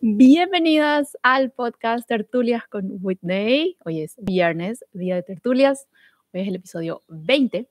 Bienvenidas 0.00 1.16
al 1.22 1.50
podcast 1.50 2.06
Tertulias 2.06 2.66
con 2.68 2.98
Whitney. 3.00 3.76
Hoy 3.84 4.02
es 4.02 4.14
viernes, 4.18 4.84
día 4.92 5.14
de 5.16 5.22
tertulias. 5.22 5.88
Hoy 6.32 6.42
es 6.42 6.48
el 6.48 6.56
episodio 6.56 7.02
20 7.08 7.68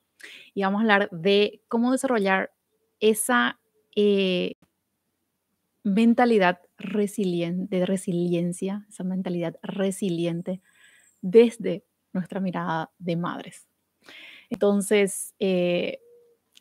y 0.54 0.63
vamos 0.63 0.79
a 0.79 0.81
hablar 0.81 1.10
de 1.12 1.62
cómo 1.68 1.91
desarrollar 1.91 2.52
esa 2.99 3.60
eh, 3.96 4.55
mentalidad 5.84 6.60
resiliente, 6.78 7.78
de 7.78 7.86
resiliencia, 7.86 8.86
esa 8.90 9.04
mentalidad 9.04 9.56
resiliente 9.62 10.62
desde 11.22 11.86
nuestra 12.12 12.40
mirada 12.40 12.92
de 12.98 13.16
madres. 13.16 13.68
Entonces, 14.50 15.34
eh, 15.40 16.00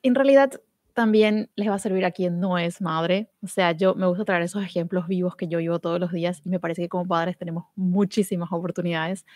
en 0.03 0.14
realidad 0.14 0.61
también 0.95 1.50
les 1.56 1.68
va 1.68 1.74
a 1.74 1.79
servir 1.79 2.04
a 2.04 2.11
quien 2.11 2.40
no 2.40 2.59
es 2.59 2.80
madre. 2.80 3.30
O 3.42 3.46
sea, 3.46 3.72
yo 3.72 3.95
me 3.95 4.06
gusta 4.06 4.24
traer 4.24 4.42
esos 4.42 4.62
ejemplos 4.62 5.09
vivos 5.09 5.36
que 5.36 5.48
yo 5.48 5.59
vivo 5.59 5.79
todos 5.79 5.98
los 5.98 6.12
días 6.12 6.42
y 6.45 6.48
me 6.48 6.60
parece 6.60 6.82
que 6.82 6.88
como 6.88 7.06
padres 7.06 7.38
tenemos 7.38 7.65
muchísimas 7.74 8.51
oportunidades, 8.52 9.27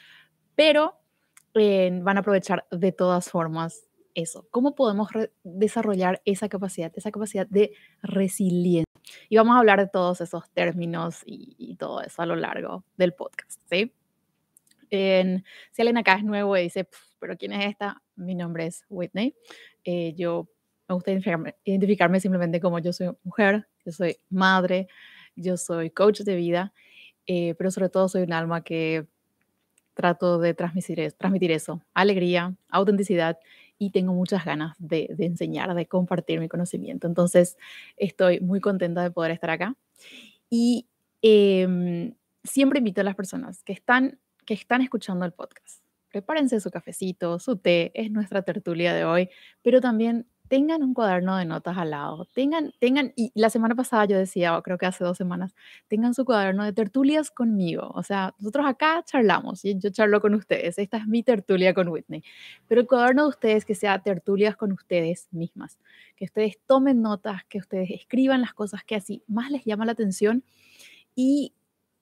pero 0.55 0.98
eh, 1.55 1.91
van 2.02 2.19
a 2.19 2.20
aprovechar 2.20 2.66
de 2.70 2.92
todas 2.92 3.30
formas 3.30 3.88
eso. 4.15 4.46
¿Cómo 4.51 4.74
podemos 4.74 5.09
desarrollar 5.45 6.23
esa 6.24 6.48
capacidad, 6.48 6.92
esa 6.96 7.10
capacidad 7.10 7.46
de 7.46 7.73
resiliencia? 8.02 8.84
Y 9.29 9.37
vamos 9.37 9.54
a 9.57 9.59
hablar 9.59 9.79
de 9.79 9.88
todos 9.88 10.20
esos 10.20 10.51
términos 10.51 11.23
y, 11.24 11.77
todo 11.77 12.01
eso 12.01 12.23
a 12.23 12.27
lo 12.27 12.37
largo 12.37 12.84
del 12.96 13.12
podcast, 13.12 13.60
si 14.88 15.82
alguien 15.82 15.98
acá 15.98 16.15
es 16.15 16.24
nuevo 16.24 16.57
y 16.57 16.62
dice, 16.62 16.88
pero 17.18 17.37
¿quién 17.37 17.52
es 17.52 17.66
esta? 17.66 18.02
Mi 18.15 18.34
nombre 18.34 18.66
es 18.66 18.84
Whitney. 18.88 19.34
Eh, 19.84 20.15
yo 20.16 20.48
me 20.88 20.95
gusta 20.95 21.10
identificarme, 21.64 22.20
simplemente 22.20 22.60
como 22.60 22.78
yo 22.78 22.92
soy 22.92 23.10
mujer, 23.24 23.66
yo 23.84 23.92
soy 23.92 24.16
madre, 24.30 24.88
yo 25.34 25.56
soy 25.56 25.90
coach 25.90 26.20
de 26.20 26.36
vida, 26.36 26.72
eh, 27.26 27.54
pero 27.59 27.70
sobre 27.70 27.88
todo 27.88 28.09
soy 28.09 28.22
un 28.22 28.32
alma 28.32 28.62
que 28.62 29.06
trato 29.95 30.38
de 30.38 30.54
transmitir, 30.54 31.12
transmitir 31.12 31.51
eso, 31.51 31.82
alegría, 31.95 32.54
autenticidad 32.68 33.38
y 33.78 33.90
tengo 33.90 34.12
muchas 34.12 34.45
ganas 34.45 34.76
de, 34.78 35.15
enseñar, 35.18 35.74
de 35.74 35.87
compartir 35.87 36.38
mi 36.38 36.48
conocimiento. 36.48 37.06
Entonces, 37.06 37.56
estoy 37.96 38.40
muy 38.40 38.60
contenta 38.60 39.02
de 39.02 39.10
poder 39.10 39.32
estar 39.32 39.50
acá. 39.50 39.74
Y 40.48 40.87
em, 41.23 42.15
siempre 42.45 42.78
invito 42.78 43.00
a 43.00 43.04
las 43.04 43.16
personas 43.16 43.62
que 43.62 43.73
están, 43.73 44.18
que 44.45 44.54
están 44.54 44.82
escuchando 44.82 45.24
el 45.24 45.32
podcast. 45.32 45.82
Prepárense 46.10 46.60
su 46.60 46.71
cafecito, 46.71 47.38
su 47.38 47.56
té, 47.56 47.90
es 47.95 48.10
nuestra 48.10 48.43
tertulia 48.43 48.95
de 48.95 49.04
hoy, 49.04 49.28
pero 49.62 49.80
también 49.80 50.26
tengan 50.49 50.83
un 50.83 50.95
cuaderno 50.95 51.37
de 51.37 51.45
notas 51.45 51.77
al 51.77 51.91
lado, 51.91 52.27
tengan, 52.35 52.73
tengan, 52.79 53.13
y 53.16 53.33
la 53.35 53.51
semana 53.51 53.75
pasada 53.75 54.05
yo 54.05 54.16
decía, 54.16 54.61
creo 54.63 54.79
que 54.79 54.87
hace 54.87 55.05
dos 55.05 55.16
semanas, 55.16 55.55
tengan 55.89 56.15
su 56.15 56.25
cuaderno 56.25 56.65
de 56.65 56.73
tertulias 56.73 57.30
conmigo. 57.30 57.91
O 57.95 58.02
sea, 58.02 58.35
nosotros 58.39 58.67
acá 58.67 59.02
charlamos 59.05 59.65
y 59.65 59.79
yo 59.79 59.91
charlo 59.91 60.21
con 60.21 60.35
ustedes. 60.35 60.79
Esta 60.79 60.99
es 60.99 61.07
mi 61.07 61.23
tertulia 61.23 61.74
con 61.74 61.89
Whitney. 61.89 62.23
Pero 62.69 62.80
el 62.80 62.87
cuaderno 62.87 63.23
de 63.23 63.29
ustedes 63.30 63.65
que 63.65 63.74
sea 63.74 63.99
tertulias 64.00 64.56
con 64.56 64.72
ustedes 64.72 65.28
mismas, 65.31 65.78
que 66.17 66.25
ustedes 66.25 66.59
tomen 66.67 67.03
notas, 67.03 67.44
que 67.49 67.59
ustedes 67.59 67.91
escriban 67.91 68.41
las 68.41 68.55
cosas 68.55 68.84
que 68.84 68.94
así 68.97 69.22
más 69.27 69.50
les 69.50 69.65
llama 69.65 69.84
la 69.84 69.93
atención 69.93 70.44
y 71.15 71.53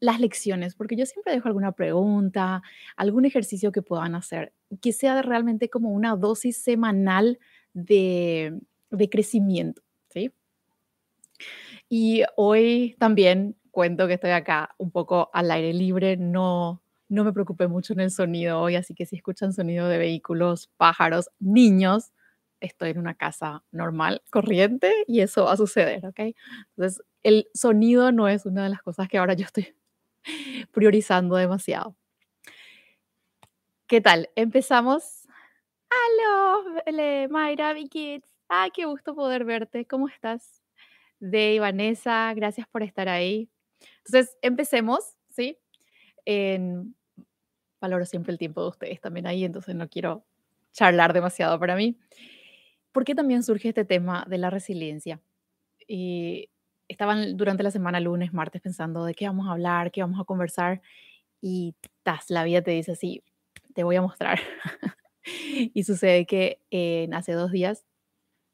las 0.00 0.20
lecciones, 0.20 0.74
porque 0.74 0.96
yo 0.96 1.06
siempre 1.06 1.32
dejo 1.32 1.48
alguna 1.48 1.72
pregunta, 1.72 2.62
algún 2.96 3.24
ejercicio 3.24 3.72
que 3.72 3.82
puedan 3.82 4.14
hacer, 4.14 4.52
que 4.82 4.92
sea 4.92 5.22
realmente 5.22 5.70
como 5.70 5.90
una 5.90 6.14
dosis 6.16 6.58
semanal 6.58 7.38
de, 7.74 8.58
crecimiento, 9.10 9.82
¿sí? 10.08 10.32
Y 11.88 12.22
hoy 12.36 12.96
también 12.98 13.56
cuento 13.70 14.06
que 14.06 14.14
estoy 14.14 14.30
acá 14.30 14.74
un 14.78 14.90
poco 14.90 15.30
al 15.34 15.50
aire 15.50 15.74
libre, 15.74 16.16
no, 16.16 16.80
no 17.08 17.24
me 17.24 17.32
preocupé 17.32 17.66
mucho 17.66 17.92
en 17.92 18.00
el 18.00 18.10
sonido 18.10 18.60
hoy, 18.60 18.76
así 18.76 18.94
que 18.94 19.04
si 19.04 19.16
escuchan 19.16 19.52
sonido 19.52 19.88
de 19.88 19.98
vehículos, 19.98 20.70
pájaros, 20.76 21.28
niños, 21.40 22.12
estoy 22.60 22.90
en 22.90 22.98
una 22.98 23.14
casa 23.14 23.64
normal, 23.72 24.22
corriente, 24.30 24.92
y 25.06 25.20
eso 25.20 25.44
va 25.44 25.52
a 25.52 25.56
suceder, 25.56 26.06
¿ok? 26.06 26.34
Entonces, 26.76 27.02
el 27.22 27.48
sonido 27.52 28.12
no 28.12 28.28
es 28.28 28.46
una 28.46 28.62
de 28.64 28.70
las 28.70 28.82
cosas 28.82 29.08
que 29.08 29.18
ahora 29.18 29.34
yo 29.34 29.44
estoy 29.44 29.74
priorizando 30.72 31.36
demasiado. 31.36 31.96
¿Qué 33.86 34.00
tal? 34.00 34.30
Empezamos 34.34 35.23
Hola, 36.86 37.28
Mayra, 37.30 37.74
mi 37.74 37.88
kids. 37.88 38.28
Ah, 38.48 38.68
qué 38.74 38.84
gusto 38.84 39.14
poder 39.14 39.44
verte. 39.44 39.86
¿Cómo 39.86 40.08
estás? 40.08 40.62
De 41.20 41.58
Vanessa, 41.60 42.32
gracias 42.34 42.66
por 42.68 42.82
estar 42.82 43.08
ahí. 43.08 43.48
Entonces, 43.98 44.36
empecemos, 44.42 45.16
¿sí? 45.28 45.58
En, 46.24 46.94
valoro 47.80 48.06
siempre 48.06 48.32
el 48.32 48.38
tiempo 48.38 48.62
de 48.62 48.68
ustedes 48.70 49.00
también 49.00 49.26
ahí, 49.26 49.44
entonces 49.44 49.74
no 49.74 49.88
quiero 49.88 50.24
charlar 50.72 51.12
demasiado 51.12 51.58
para 51.60 51.76
mí. 51.76 51.98
¿Por 52.92 53.04
qué 53.04 53.14
también 53.14 53.42
surge 53.42 53.68
este 53.68 53.84
tema 53.84 54.24
de 54.28 54.38
la 54.38 54.50
resiliencia? 54.50 55.20
Y 55.88 56.50
estaban 56.88 57.36
durante 57.36 57.62
la 57.62 57.70
semana, 57.70 58.00
lunes, 58.00 58.32
martes, 58.32 58.62
pensando 58.62 59.04
de 59.04 59.14
qué 59.14 59.26
vamos 59.26 59.48
a 59.48 59.52
hablar, 59.52 59.92
qué 59.92 60.02
vamos 60.02 60.20
a 60.20 60.24
conversar, 60.24 60.82
y 61.40 61.74
tas, 62.02 62.30
la 62.30 62.44
vida 62.44 62.62
te 62.62 62.72
dice 62.72 62.92
así, 62.92 63.22
te 63.74 63.84
voy 63.84 63.96
a 63.96 64.02
mostrar. 64.02 64.40
y 65.74 65.84
sucede 65.84 66.26
que 66.26 66.60
hace 67.12 67.32
dos 67.32 67.52
días 67.52 67.84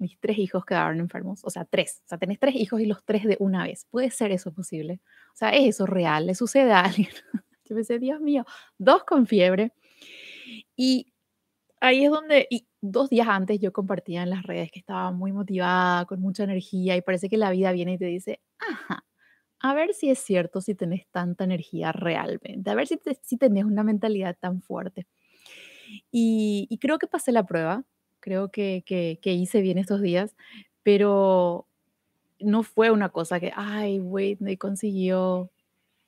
mis 0.00 0.19
tres 0.19 0.38
hijos 0.38 0.64
quedaron 0.64 0.98
enfermos, 0.98 1.44
o 1.44 1.50
sea, 1.50 1.66
tres, 1.66 2.03
o 2.06 2.08
sea, 2.08 2.19
tenés 2.19 2.38
tres 2.38 2.54
hijos 2.54 2.81
y 2.81 2.86
los 2.86 3.04
tres 3.04 3.25
de 3.25 3.36
una 3.38 3.64
vez. 3.64 3.86
¿Puede 3.91 4.10
ser 4.10 4.32
eso 4.32 4.53
posible? 4.53 5.00
O 5.34 5.36
sea, 5.36 5.50
¿es 5.50 5.69
eso 5.69 5.86
real? 5.86 6.26
¿Le 6.26 6.34
sucede 6.34 6.72
a 6.72 6.81
alguien? 6.81 7.10
Yo 7.66 7.76
pensé, 7.76 7.98
Dios 7.98 8.20
mío, 8.20 8.44
dos 8.78 9.04
con 9.04 9.26
fiebre. 9.26 9.72
Y 10.75 11.12
ahí 11.81 12.04
es 12.04 12.10
donde, 12.10 12.48
dos 12.81 13.10
días 13.10 13.28
antes 13.28 13.60
yo 13.60 13.72
compartía 13.72 14.22
en 14.22 14.31
las 14.31 14.42
redes 14.42 14.72
que 14.72 14.81
estaba 14.81 15.12
muy 15.12 15.32
motivada, 15.32 16.04
con 16.06 16.20
mucha 16.20 16.44
energía, 16.44 16.97
y 16.97 17.02
parece 17.02 17.28
que 17.28 17.37
la 17.37 17.50
vida 17.50 17.72
viene 17.72 17.92
y 17.94 17.98
te 17.98 18.06
dice, 18.06 18.41
ajá, 18.58 19.04
a 19.60 19.75
ver 19.75 19.94
si 19.94 20.10
es 20.10 20.19
cierto, 20.19 20.60
si 20.60 20.75
tenés 20.75 21.06
tanta 21.10 21.44
energía 21.44 21.92
realmente, 21.92 22.70
a 22.70 22.75
ver 22.75 22.87
si, 22.87 22.98
si 23.22 23.37
tenés 23.37 23.64
una 23.64 23.84
mentalidad 23.84 24.37
tan 24.41 24.62
fuerte. 24.62 25.06
Y, 26.11 26.78
creo 26.81 26.99
que 26.99 27.06
pasé 27.06 27.33
la 27.33 27.47
prueba, 27.47 27.84
creo 28.21 28.51
que, 28.51 28.83
que, 28.87 29.33
hice 29.33 29.61
bien 29.61 29.78
estos 29.78 30.01
días, 30.01 30.37
pero 30.83 31.67
no 32.39 32.62
fue 32.62 32.91
una 32.91 33.11
cosa 33.11 33.41
que, 33.41 33.53
ay, 33.55 34.00
Whitney 34.00 34.56
consiguió 34.56 35.50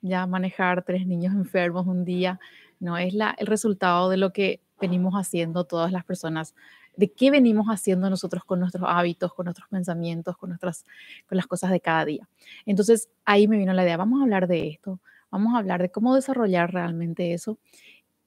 ya 0.01 0.27
manejar 0.27 0.83
tres 0.83 1.07
niños 1.07 1.33
enfermos 1.33 1.87
un 1.87 2.05
día. 2.05 2.39
No, 2.79 2.97
es 2.97 3.13
la, 3.13 3.35
el 3.37 3.47
resultado 3.47 4.09
de 4.09 4.17
lo 4.17 4.33
que 4.33 4.61
venimos 4.79 5.13
haciendo 5.13 5.63
todas 5.63 5.91
las 5.91 6.03
personas, 6.03 6.55
de 6.97 7.11
qué 7.11 7.31
venimos 7.31 7.67
haciendo 7.67 8.09
nosotros 8.09 8.43
con 8.43 8.59
nuestros 8.59 8.85
hábitos, 8.87 9.33
con 9.33 9.45
nuestros 9.45 9.69
pensamientos, 9.69 10.37
con, 10.37 10.49
nuestras, 10.49 10.83
con 11.27 11.37
las 11.37 11.47
cosas 11.47 11.71
de 11.71 11.79
cada 11.79 12.05
día. 12.05 12.27
Entonces 12.65 13.09
ahí 13.25 13.47
me 13.47 13.57
vino 13.57 13.73
la 13.73 13.83
idea, 13.83 13.97
vamos 13.97 14.19
a 14.19 14.23
hablar 14.23 14.47
de 14.47 14.67
esto, 14.67 14.99
vamos 15.31 15.55
a 15.55 15.59
hablar 15.59 15.81
de 15.81 15.89
cómo 15.89 16.13
desarrollar 16.15 16.73
realmente 16.73 17.33
eso 17.33 17.57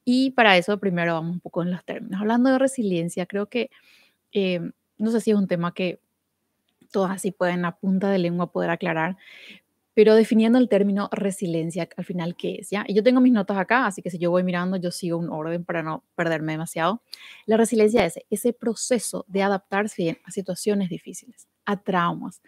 y 0.06 0.30
para 0.30 0.56
eso 0.56 0.78
primero 0.78 1.14
vamos 1.14 1.32
un 1.34 1.40
poco 1.40 1.62
en 1.64 1.72
los 1.72 1.84
términos. 1.84 2.20
Hablando 2.22 2.50
de 2.50 2.58
resiliencia, 2.60 3.26
creo 3.26 3.48
que, 3.48 3.70
em, 4.32 4.72
no 4.98 5.10
sé 5.10 5.20
si 5.20 5.32
es 5.32 5.36
un 5.36 5.48
tema 5.48 5.74
que 5.74 6.00
todas 6.92 7.12
así 7.12 7.32
pueden 7.32 7.64
a 7.64 7.76
punta 7.76 8.10
de 8.10 8.18
lengua 8.18 8.52
poder 8.52 8.70
aclarar, 8.70 9.16
pero 9.94 10.14
definiendo 10.14 10.58
el 10.58 10.68
término 10.68 11.08
resiliencia, 11.12 11.88
al 11.96 12.04
final, 12.04 12.36
¿qué 12.36 12.56
es? 12.60 12.70
¿ya? 12.70 12.84
Y 12.88 12.94
yo 12.94 13.02
tengo 13.02 13.20
mis 13.20 13.32
notas 13.32 13.58
acá, 13.58 13.86
así 13.86 14.02
que 14.02 14.10
si 14.10 14.18
yo 14.18 14.30
voy 14.30 14.44
mirando, 14.44 14.76
yo 14.76 14.90
sigo 14.92 15.18
un 15.18 15.30
orden 15.30 15.64
para 15.64 15.82
no 15.82 16.04
perderme 16.16 16.52
demasiado. 16.52 17.02
La 17.46 17.56
resiliencia 17.56 18.04
es 18.06 18.20
ese 18.30 18.52
proceso 18.52 19.24
de 19.28 19.42
adaptarse 19.42 20.20
a 20.24 20.30
situaciones 20.30 20.90
difíciles, 20.90 21.48
a 21.66 21.78
traumas, 21.78 22.42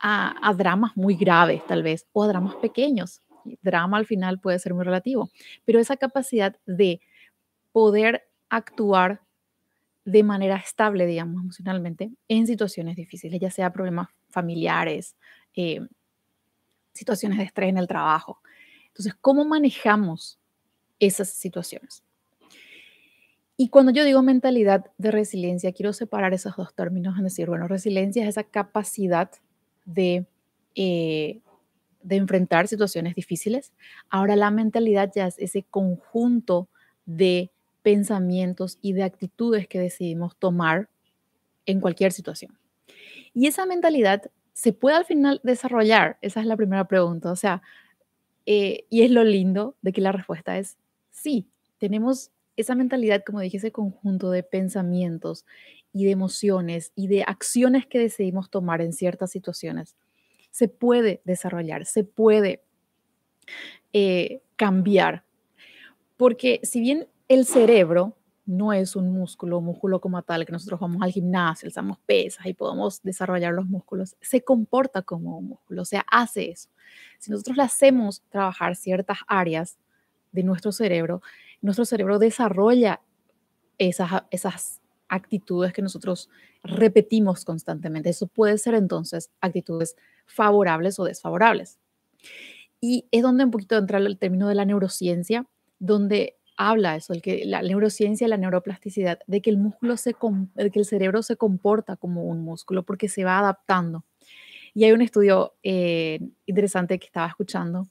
a, 0.00 0.34
a 0.48 0.54
dramas 0.54 0.96
muy 0.96 1.14
graves 1.16 1.64
tal 1.66 1.82
vez, 1.82 2.06
o 2.12 2.24
a 2.24 2.28
dramas 2.28 2.56
pequeños, 2.56 3.22
drama 3.62 3.98
al 3.98 4.06
final 4.06 4.40
puede 4.40 4.58
ser 4.58 4.74
muy 4.74 4.84
relativo, 4.84 5.30
pero 5.64 5.78
esa 5.80 5.96
capacidad 5.96 6.56
de 6.66 7.00
poder 7.74 8.22
actuar 8.48 9.20
de 10.04 10.22
manera 10.22 10.54
estable, 10.54 11.06
digamos, 11.06 11.42
emocionalmente, 11.42 12.12
en 12.28 12.46
situaciones 12.46 12.94
difíciles, 12.94 13.40
ya 13.40 13.50
sea 13.50 13.72
problemas 13.72 14.10
familiares, 14.28 15.16
eh, 15.56 15.80
situaciones 16.92 17.38
de 17.38 17.44
estrés 17.44 17.70
en 17.70 17.78
el 17.78 17.88
trabajo. 17.88 18.38
Entonces, 18.86 19.16
¿cómo 19.20 19.44
manejamos 19.44 20.38
esas 21.00 21.30
situaciones? 21.30 22.04
Y 23.56 23.70
cuando 23.70 23.90
yo 23.90 24.04
digo 24.04 24.22
mentalidad 24.22 24.84
de 24.96 25.10
resiliencia, 25.10 25.72
quiero 25.72 25.92
separar 25.92 26.32
esos 26.32 26.54
dos 26.54 26.72
términos, 26.76 27.18
en 27.18 27.24
decir, 27.24 27.48
bueno, 27.48 27.66
resiliencia 27.66 28.22
es 28.22 28.28
esa 28.28 28.44
capacidad 28.44 29.32
de 29.84 30.28
eh, 30.76 31.40
de 32.04 32.16
enfrentar 32.16 32.68
situaciones 32.68 33.16
difíciles. 33.16 33.72
Ahora 34.10 34.36
la 34.36 34.50
mentalidad 34.50 35.10
ya 35.12 35.26
es 35.26 35.38
ese 35.38 35.64
conjunto 35.64 36.68
de 37.06 37.50
pensamientos 37.84 38.78
y 38.82 38.94
de 38.94 39.04
actitudes 39.04 39.68
que 39.68 39.78
decidimos 39.78 40.36
tomar 40.36 40.88
en 41.66 41.80
cualquier 41.80 42.10
situación. 42.10 42.58
Y 43.32 43.46
esa 43.46 43.64
mentalidad 43.64 44.22
¿se 44.54 44.72
puede 44.72 44.96
al 44.96 45.04
final 45.04 45.40
desarrollar? 45.42 46.16
Esa 46.22 46.40
es 46.40 46.46
la 46.46 46.56
primera 46.56 46.88
pregunta. 46.88 47.30
O 47.30 47.36
sea, 47.36 47.60
eh, 48.46 48.86
y 48.88 49.02
es 49.02 49.10
lo 49.10 49.24
lindo 49.24 49.76
de 49.82 49.92
que 49.92 50.00
la 50.00 50.12
respuesta 50.12 50.56
es 50.58 50.78
sí. 51.10 51.50
Tenemos 51.78 52.30
esa 52.56 52.74
mentalidad, 52.74 53.22
como 53.24 53.40
dije, 53.40 53.58
ese 53.58 53.72
conjunto 53.72 54.30
de 54.30 54.44
pensamientos 54.44 55.44
y 55.92 56.04
de 56.04 56.12
emociones 56.12 56.92
y 56.94 57.08
de 57.08 57.24
acciones 57.24 57.86
que 57.86 57.98
decidimos 57.98 58.48
tomar 58.48 58.80
en 58.80 58.92
ciertas 58.92 59.32
situaciones. 59.32 59.96
Se 60.50 60.68
puede 60.68 61.20
desarrollar, 61.24 61.84
se 61.84 62.04
puede 62.04 62.62
eh, 63.92 64.40
cambiar. 64.54 65.24
Porque 66.16 66.60
si 66.62 66.80
bien 66.80 67.08
el 67.28 67.46
cerebro 67.46 68.16
no 68.46 68.72
es 68.72 68.94
un 68.94 69.12
músculo, 69.12 69.60
músculo 69.60 70.00
como 70.00 70.22
tal, 70.22 70.44
que 70.44 70.52
nosotros 70.52 70.78
vamos 70.78 71.02
al 71.02 71.10
gimnasio, 71.10 71.66
alzamos 71.66 71.98
pesas 72.04 72.44
y 72.46 72.52
podemos 72.52 73.02
desarrollar 73.02 73.54
los 73.54 73.66
músculos, 73.66 74.16
se 74.20 74.42
comporta 74.42 75.02
como 75.02 75.38
un 75.38 75.48
músculo, 75.48 75.82
o 75.82 75.86
sea, 75.86 76.04
hace 76.10 76.50
eso. 76.50 76.68
Si 77.18 77.30
nosotros 77.30 77.56
le 77.56 77.62
hacemos 77.62 78.22
trabajar 78.28 78.76
ciertas 78.76 79.18
áreas 79.26 79.78
de 80.32 80.42
nuestro 80.42 80.72
cerebro, 80.72 81.22
nuestro 81.62 81.86
cerebro 81.86 82.18
desarrolla 82.18 83.00
esas, 83.78 84.80
actitudes 85.06 85.72
que 85.72 85.82
nosotros 85.82 86.28
repetimos 86.64 87.44
constantemente. 87.44 88.08
Eso 88.08 88.26
puede 88.26 88.58
ser 88.58 88.74
entonces 88.74 89.30
actitudes 89.40 89.96
favorables 90.26 90.98
o 90.98 91.04
desfavorables. 91.04 91.78
Y 92.80 93.06
es 93.12 93.22
donde 93.22 93.44
un 93.44 93.50
poquito 93.50 93.76
entra 93.76 93.98
el 93.98 94.18
término 94.18 94.48
de 94.48 94.54
la 94.56 94.64
neurociencia, 94.64 95.46
donde 95.78 96.36
habla 96.56 96.96
eso, 96.96 97.12
el 97.12 97.22
que 97.22 97.44
la 97.44 97.62
neurociencia, 97.62 98.28
la 98.28 98.36
neuroplasticidad, 98.36 99.18
de 99.26 99.40
que 99.40 99.50
el 99.50 99.58
músculo 99.58 99.96
se, 99.96 100.14
que 100.14 100.78
el 100.78 100.84
cerebro 100.84 101.22
se 101.22 101.36
comporta 101.36 101.96
como 101.96 102.24
un 102.24 102.42
músculo 102.42 102.82
porque 102.84 103.08
se 103.08 103.24
va 103.24 103.38
adaptando. 103.38 104.04
Y 104.74 104.84
hay 104.84 104.92
un 104.92 105.02
estudio 105.02 105.54
eh, 105.62 106.20
interesante 106.46 106.98
que 106.98 107.06
estaba 107.06 107.28
escuchando 107.28 107.88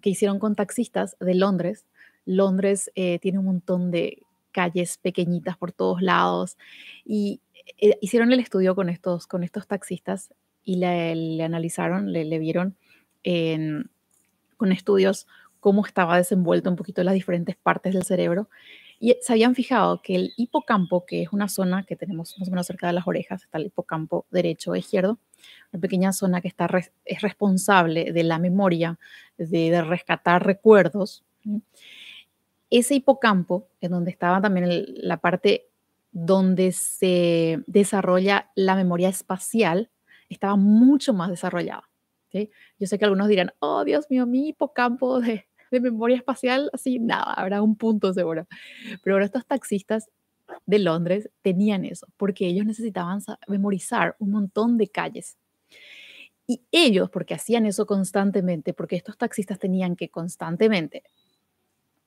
que 0.00 0.10
hicieron 0.10 0.38
con 0.38 0.54
taxistas 0.54 1.16
de 1.18 1.34
Londres. 1.34 1.84
Londres 2.24 2.92
eh, 2.94 3.18
tiene 3.18 3.40
un 3.40 3.46
montón 3.46 3.90
de 3.90 4.22
calles 4.52 4.98
pequeñitas 4.98 5.56
por 5.56 5.72
todos 5.72 6.00
lados 6.00 6.56
y 7.04 7.40
eh, 7.78 7.98
hicieron 8.00 8.32
el 8.32 8.38
estudio 8.38 8.76
con 8.76 8.88
estos, 8.88 9.26
con 9.26 9.42
estos 9.42 9.66
taxistas 9.66 10.32
y 10.62 10.76
le, 10.76 11.42
analizaron, 11.42 12.12
le, 12.12 12.38
vieron 12.38 12.76
con 14.56 14.70
estudios 14.70 15.26
cómo 15.60 15.84
estaba 15.84 16.16
desenvuelto 16.16 16.70
un 16.70 16.76
poquito 16.76 17.04
las 17.04 17.14
diferentes 17.14 17.56
partes 17.56 17.94
del 17.94 18.04
cerebro. 18.04 18.48
Y 18.98 19.16
se 19.22 19.32
habían 19.32 19.54
fijado 19.54 20.02
que 20.02 20.14
el 20.14 20.32
hipocampo, 20.36 21.06
que 21.06 21.22
es 21.22 21.32
una 21.32 21.48
zona 21.48 21.84
que 21.84 21.96
tenemos 21.96 22.38
más 22.38 22.48
o 22.48 22.50
menos 22.50 22.66
cerca 22.66 22.86
de 22.86 22.92
las 22.92 23.06
orejas, 23.06 23.42
está 23.42 23.56
el 23.56 23.66
hipocampo 23.66 24.26
derecho 24.30 24.74
e 24.74 24.80
izquierdo, 24.80 25.18
una 25.72 25.80
pequeña 25.80 26.12
zona 26.12 26.42
que 26.42 26.48
está 26.48 26.68
es 27.06 27.22
responsable 27.22 28.12
de 28.12 28.22
la 28.24 28.38
memoria, 28.38 28.98
de, 29.38 29.82
rescatar 29.82 30.44
recuerdos. 30.44 31.24
Ese 32.68 32.94
hipocampo, 32.94 33.68
en 33.80 33.92
donde 33.92 34.10
estaba 34.10 34.40
también 34.40 34.84
la 34.86 35.16
parte 35.16 35.68
donde 36.12 36.72
se 36.72 37.62
desarrolla 37.66 38.50
la 38.54 38.74
memoria 38.74 39.08
espacial, 39.08 39.90
estaba 40.28 40.56
mucho 40.56 41.14
más 41.14 41.30
desarrollada. 41.30 41.88
Yo 42.78 42.86
sé 42.86 42.98
que 42.98 43.04
algunos 43.04 43.28
dirán, 43.28 43.52
oh 43.58 43.84
Dios 43.84 44.06
mío, 44.10 44.26
mi 44.26 44.48
hipocampo 44.48 45.20
de, 45.20 45.46
de 45.70 45.80
memoria 45.80 46.16
espacial, 46.16 46.70
así 46.72 46.98
nada, 46.98 47.32
habrá 47.34 47.62
un 47.62 47.76
punto 47.76 48.12
seguro. 48.12 48.46
Pero 49.02 49.16
ahora 49.16 49.26
estos 49.26 49.46
taxistas 49.46 50.10
de 50.66 50.78
Londres 50.78 51.30
tenían 51.42 51.84
eso, 51.84 52.06
porque 52.16 52.46
ellos 52.46 52.66
necesitaban 52.66 53.20
memorizar 53.46 54.16
un 54.18 54.30
montón 54.30 54.78
de 54.78 54.88
calles. 54.88 55.36
Y 56.46 56.62
ellos, 56.72 57.10
porque 57.10 57.34
hacían 57.34 57.66
eso 57.66 57.86
constantemente, 57.86 58.74
porque 58.74 58.96
estos 58.96 59.16
taxistas 59.16 59.58
tenían 59.58 59.94
que 59.94 60.08
constantemente 60.08 61.04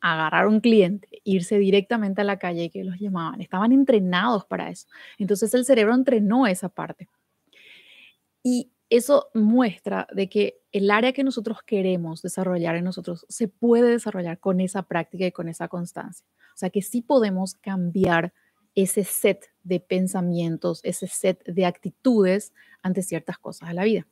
agarrar 0.02 0.48
un 0.48 0.60
cliente, 0.60 1.08
irse 1.24 1.58
directamente 1.58 2.20
a 2.20 2.26
la 2.26 2.38
calle 2.38 2.70
que 2.70 2.84
los 2.84 3.00
llamaban, 3.00 3.40
estaban 3.40 3.72
entrenados 3.72 4.46
para 4.46 4.70
eso. 4.70 4.88
Entonces 5.18 5.54
el 5.54 5.64
cerebro 5.64 5.96
entrenó 5.96 6.46
esa 6.46 6.68
parte. 6.68 7.08
Y 8.44 8.73
eso 8.98 9.30
muestra 9.34 10.08
de 10.14 10.30
que 10.30 10.62
el 10.72 10.92
área 10.92 11.14
que 11.14 11.24
nosotros 11.24 11.64
queremos 11.66 12.22
desarrollar 12.22 12.76
en 12.76 12.84
nosotros 12.84 13.26
se 13.28 13.48
puede 13.48 13.90
desarrollar 13.90 14.40
con 14.40 14.60
esa 14.60 14.84
práctica 14.84 15.26
y 15.26 15.32
con 15.32 15.50
esa 15.50 15.68
constancia. 15.68 16.28
O 16.54 16.58
sea 16.58 16.70
que 16.70 16.84
sí 16.84 17.02
podemos 17.02 17.56
cambiar 17.56 18.34
ese 18.76 19.04
set 19.04 19.52
de 19.64 19.80
pensamientos, 19.80 20.80
ese 20.84 21.08
set 21.08 21.44
de 21.46 21.66
actitudes 21.66 22.54
ante 22.84 23.02
ciertas 23.02 23.40
cosas 23.40 23.70
de 23.70 23.74
la 23.74 23.84
vida. 23.84 24.08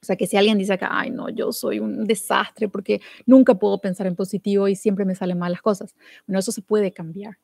O 0.00 0.06
sea 0.06 0.14
que 0.14 0.28
si 0.28 0.36
alguien 0.36 0.58
dice 0.58 0.78
que, 0.78 0.86
ay, 0.88 1.10
no, 1.10 1.28
yo 1.28 1.50
soy 1.50 1.80
un 1.80 2.04
desastre 2.04 2.68
porque 2.68 3.00
nunca 3.26 3.54
puedo 3.56 3.80
pensar 3.80 4.06
en 4.06 4.14
positivo 4.14 4.68
y 4.68 4.76
siempre 4.76 5.04
me 5.04 5.16
salen 5.16 5.38
mal 5.38 5.50
las 5.50 5.62
cosas. 5.62 5.96
Bueno, 6.26 6.38
eso 6.38 6.52
se 6.52 6.62
puede 6.62 6.92
cambiar, 6.92 7.38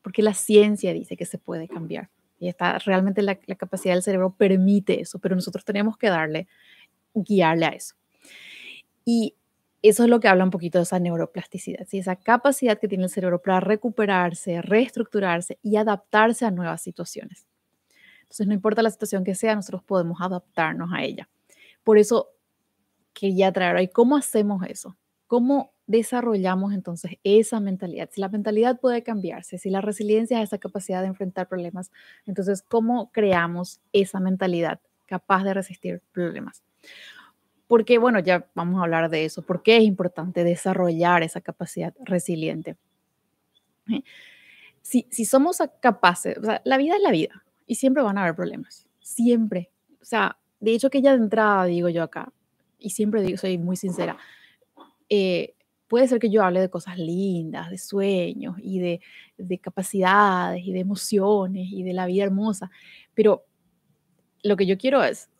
porque 0.00 0.22
la 0.22 0.32
ciencia 0.32 0.94
dice 0.94 1.18
que 1.18 1.26
se 1.26 1.36
puede 1.36 1.68
cambiar. 1.68 2.08
Y 2.44 2.48
está 2.48 2.78
realmente 2.78 3.22
la, 3.22 3.36
capacidad 3.36 3.94
del 3.94 4.02
cerebro 4.02 4.34
permite 4.36 5.00
eso, 5.00 5.18
pero 5.18 5.34
nosotros 5.34 5.64
tenemos 5.64 5.96
que 5.96 6.10
darle, 6.10 6.46
guiarle 7.14 7.64
a 7.64 7.68
eso. 7.70 7.94
Y 9.02 9.34
eso 9.80 10.04
es 10.04 10.10
lo 10.10 10.20
que 10.20 10.28
habla 10.28 10.44
un 10.44 10.50
poquito 10.50 10.78
de 10.78 10.82
esa 10.82 10.98
neuroplasticidad, 10.98 11.86
¿sí? 11.86 11.98
esa 11.98 12.16
capacidad 12.16 12.78
que 12.78 12.86
tiene 12.86 13.04
el 13.04 13.10
cerebro 13.10 13.40
para 13.40 13.60
recuperarse, 13.60 14.60
reestructurarse 14.60 15.58
y 15.62 15.76
adaptarse 15.76 16.44
a 16.44 16.50
nuevas 16.50 16.82
situaciones. 16.82 17.46
Entonces, 18.20 18.46
no 18.46 18.52
importa 18.52 18.82
la 18.82 18.90
situación 18.90 19.24
que 19.24 19.34
sea, 19.34 19.54
nosotros 19.54 19.82
podemos 19.82 20.20
adaptarnos 20.20 20.90
a 20.92 21.02
ella. 21.02 21.30
Por 21.82 21.96
eso 21.96 22.28
quería 23.14 23.52
traer 23.52 23.76
hoy, 23.76 23.88
¿cómo 23.88 24.18
hacemos 24.18 24.62
eso? 24.68 24.98
¿Cómo 25.34 25.72
desarrollamos 25.88 26.72
entonces 26.74 27.16
esa 27.24 27.58
mentalidad? 27.58 28.08
Si 28.12 28.20
la 28.20 28.28
mentalidad 28.28 28.78
puede 28.78 29.02
cambiarse, 29.02 29.58
si 29.58 29.68
la 29.68 29.80
resiliencia 29.80 30.38
es 30.40 30.50
esa 30.50 30.58
capacidad 30.58 31.00
de 31.00 31.08
enfrentar 31.08 31.48
problemas, 31.48 31.90
entonces, 32.24 32.62
¿cómo 32.62 33.10
creamos 33.10 33.80
esa 33.92 34.20
mentalidad 34.20 34.78
capaz 35.06 35.42
de 35.42 35.52
resistir 35.52 36.02
problemas? 36.12 36.62
Porque, 37.66 37.98
bueno, 37.98 38.20
ya 38.20 38.46
vamos 38.54 38.78
a 38.78 38.84
hablar 38.84 39.10
de 39.10 39.24
eso. 39.24 39.42
¿Por 39.42 39.64
qué 39.64 39.78
es 39.78 39.82
importante 39.82 40.44
desarrollar 40.44 41.24
esa 41.24 41.40
capacidad 41.40 41.92
resiliente? 42.04 42.76
¿Eh? 43.90 44.04
Si, 44.82 45.08
si 45.10 45.24
somos 45.24 45.58
capaces, 45.80 46.38
o 46.38 46.44
sea, 46.44 46.62
la 46.64 46.76
vida 46.76 46.94
es 46.94 47.02
la 47.02 47.10
vida 47.10 47.42
y 47.66 47.74
siempre 47.74 48.04
van 48.04 48.18
a 48.18 48.22
haber 48.22 48.36
problemas, 48.36 48.86
siempre. 49.00 49.72
O 50.00 50.04
sea, 50.04 50.38
de 50.60 50.74
hecho 50.74 50.90
que 50.90 51.02
ya 51.02 51.10
de 51.10 51.24
entrada 51.24 51.64
digo 51.64 51.88
yo 51.88 52.04
acá, 52.04 52.32
y 52.78 52.90
siempre 52.90 53.20
digo, 53.22 53.36
soy 53.36 53.58
muy 53.58 53.74
sincera, 53.74 54.16
eh, 55.14 55.54
puede 55.88 56.08
ser 56.08 56.18
que 56.18 56.30
yo 56.30 56.42
hable 56.42 56.60
de 56.60 56.70
cosas 56.70 56.98
lindas, 56.98 57.70
de 57.70 57.78
sueños 57.78 58.56
y 58.60 58.80
de, 58.80 59.00
de 59.38 59.58
capacidades 59.58 60.64
y 60.64 60.72
de 60.72 60.80
emociones 60.80 61.68
y 61.70 61.82
de 61.82 61.92
la 61.92 62.06
vida 62.06 62.24
hermosa, 62.24 62.70
pero 63.14 63.44
lo 64.42 64.56
que 64.56 64.66
yo 64.66 64.76
quiero 64.76 65.02
es 65.02 65.30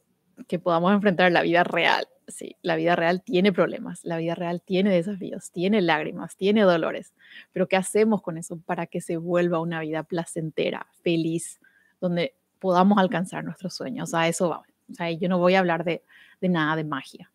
que 0.47 0.59
podamos 0.59 0.93
enfrentar 0.93 1.31
la 1.33 1.43
vida 1.43 1.64
real. 1.64 2.07
Sí, 2.26 2.57
la 2.62 2.76
vida 2.76 2.97
real 2.97 3.23
tiene 3.23 3.52
problemas, 3.52 4.02
la 4.04 4.16
vida 4.16 4.35
real 4.35 4.62
tiene 4.62 4.95
desafíos, 4.95 5.50
tiene 5.50 5.83
lágrimas, 5.83 6.37
tiene 6.37 6.62
dolores, 6.62 7.12
pero 7.52 7.69
¿qué 7.69 7.76
hacemos 7.76 8.23
con 8.23 8.38
eso 8.38 8.59
para 8.64 8.87
que 8.87 9.02
se 9.02 9.19
vuelva 9.19 9.61
una 9.61 9.81
vida 9.81 10.04
placentera, 10.04 10.87
feliz, 11.02 11.61
donde 12.00 12.35
podamos 12.61 12.97
alcanzar 12.99 13.45
nuestros 13.45 13.75
sueños? 13.75 14.14
A 14.14 14.26
eso 14.26 14.49
va. 14.49 14.62
O 14.90 14.95
sea, 14.95 15.11
yo 15.11 15.28
no 15.28 15.38
voy 15.38 15.54
a 15.54 15.59
hablar 15.59 15.85
de, 15.85 16.02
de 16.40 16.49
nada 16.49 16.76
de 16.76 16.85
magia. 16.85 17.31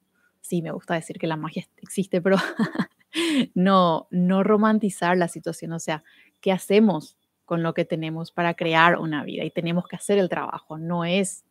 Sí, 0.49 0.63
me 0.63 0.71
gusta 0.71 0.95
decir 0.95 1.19
que 1.19 1.27
la 1.27 1.35
magia 1.35 1.67
existe, 1.77 2.23
pero 2.23 2.37
no, 3.53 4.07
no 4.09 4.43
romantizar 4.43 5.15
la 5.15 5.27
situación, 5.27 5.73
o 5.73 5.79
sea, 5.79 6.03
¿qué 6.41 6.51
hacemos 6.51 7.17
con 7.45 7.61
lo 7.61 7.75
que 7.75 7.85
tenemos 7.85 8.31
para 8.31 8.55
crear 8.55 8.97
una 8.97 9.23
vida? 9.23 9.43
Y 9.43 9.51
tenemos 9.51 9.87
que 9.87 9.95
hacer 9.95 10.17
el 10.17 10.27
trabajo, 10.27 10.79
no 10.79 11.05
es 11.05 11.45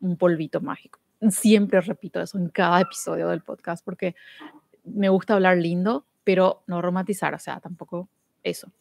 un 0.00 0.16
polvito 0.16 0.62
mágico. 0.62 0.98
Siempre 1.28 1.78
repito 1.82 2.18
eso 2.22 2.38
en 2.38 2.48
cada 2.48 2.80
episodio 2.80 3.28
del 3.28 3.42
podcast 3.42 3.84
porque 3.84 4.14
me 4.82 5.10
gusta 5.10 5.34
hablar 5.34 5.58
lindo, 5.58 6.06
pero 6.24 6.62
no 6.66 6.80
romantizar, 6.80 7.34
o 7.34 7.38
sea, 7.38 7.60
tampoco 7.60 8.08
eso. 8.42 8.72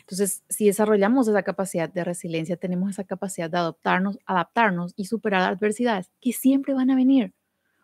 Entonces, 0.00 0.44
si 0.50 0.66
desarrollamos 0.66 1.28
esa 1.28 1.42
capacidad 1.42 1.88
de 1.88 2.04
resiliencia, 2.04 2.58
tenemos 2.58 2.90
esa 2.90 3.04
capacidad 3.04 3.48
de 3.48 3.56
adaptarnos, 3.56 4.18
adaptarnos 4.26 4.92
y 4.96 5.06
superar 5.06 5.50
adversidades 5.50 6.10
que 6.20 6.34
siempre 6.34 6.74
van 6.74 6.90
a 6.90 6.94
venir. 6.94 7.32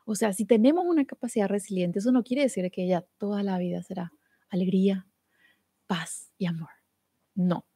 O 0.04 0.14
sea, 0.14 0.32
si 0.32 0.44
tenemos 0.44 0.84
una 0.84 1.04
capacidad 1.04 1.48
resiliente, 1.48 1.98
eso 1.98 2.12
no 2.12 2.24
quiere 2.24 2.42
decir 2.42 2.70
que 2.70 2.86
ya 2.86 3.04
toda 3.18 3.42
la 3.42 3.58
vida 3.58 3.82
será 3.82 4.12
alegría, 4.48 5.06
paz 5.86 6.30
y 6.38 6.46
amor. 6.46 6.70
No. 7.34 7.66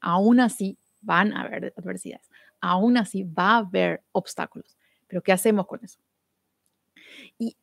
Aún 0.00 0.40
así 0.40 0.78
van 1.00 1.32
a 1.32 1.42
haber 1.42 1.72
adversidades. 1.76 2.28
Aún 2.60 2.96
así 2.96 3.24
va 3.24 3.52
a 3.52 3.58
haber 3.58 4.02
obstáculos. 4.12 4.76
Pero 5.06 5.22
¿qué 5.22 5.32
hacemos 5.32 5.66
con 5.66 5.84
eso? 5.84 6.00
Y 7.38 7.56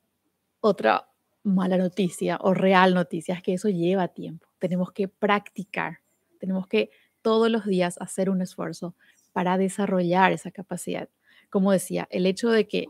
otra 0.60 1.10
mala 1.44 1.78
noticia 1.78 2.38
o 2.42 2.54
real 2.54 2.94
noticia 2.94 3.36
es 3.36 3.44
que 3.44 3.54
eso 3.54 3.70
lleva 3.70 4.08
tiempo. 4.08 4.48
Tenemos 4.60 4.92
que 4.92 5.08
practicar. 5.08 6.00
Tenemos 6.40 6.68
que 6.68 6.92
todos 7.22 7.50
los 7.50 7.66
días 7.66 7.98
hacer 8.00 8.30
un 8.30 8.42
esfuerzo 8.42 8.96
para 9.34 9.58
desarrollar 9.58 10.32
esa 10.32 10.52
capacidad 10.52 11.10
como 11.52 11.74
decía, 11.74 12.08
el 12.10 12.26
hecho 12.26 12.50
de 12.50 12.68
que 12.68 12.88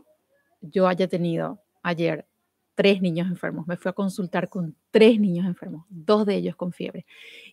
yo 0.62 0.88
haya 0.88 1.08
tenido 1.08 1.60
ayer 1.82 2.26
tres 2.74 3.02
niños 3.02 3.28
enfermos, 3.28 3.66
me 3.66 3.76
fui 3.76 3.90
a 3.90 3.92
consultar 3.92 4.48
con 4.48 4.74
tres 4.90 5.20
niños 5.20 5.46
enfermos, 5.46 5.84
dos 5.90 6.24
de 6.24 6.36
ellos 6.36 6.56
con 6.56 6.72
fiebre, 6.72 7.04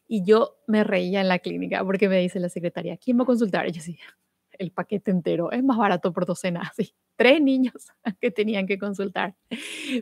y 0.07 0.23
yo 0.23 0.57
me 0.67 0.83
reía 0.83 1.21
en 1.21 1.27
la 1.27 1.39
clínica 1.39 1.83
porque 1.83 2.07
me 2.07 2.19
dice 2.19 2.39
la 2.39 2.49
secretaria, 2.49 2.97
¿quién 2.97 3.19
va 3.19 3.23
a 3.23 3.25
consultar? 3.25 3.67
Y 3.67 3.71
yo 3.71 3.79
decía, 3.79 3.97
el 4.51 4.71
paquete 4.71 5.11
entero, 5.11 5.51
es 5.51 5.63
más 5.63 5.77
barato 5.77 6.13
por 6.13 6.25
docena, 6.25 6.61
así, 6.71 6.93
tres 7.15 7.41
niños 7.41 7.91
que 8.21 8.31
tenían 8.31 8.65
que 8.67 8.79
consultar. 8.79 9.35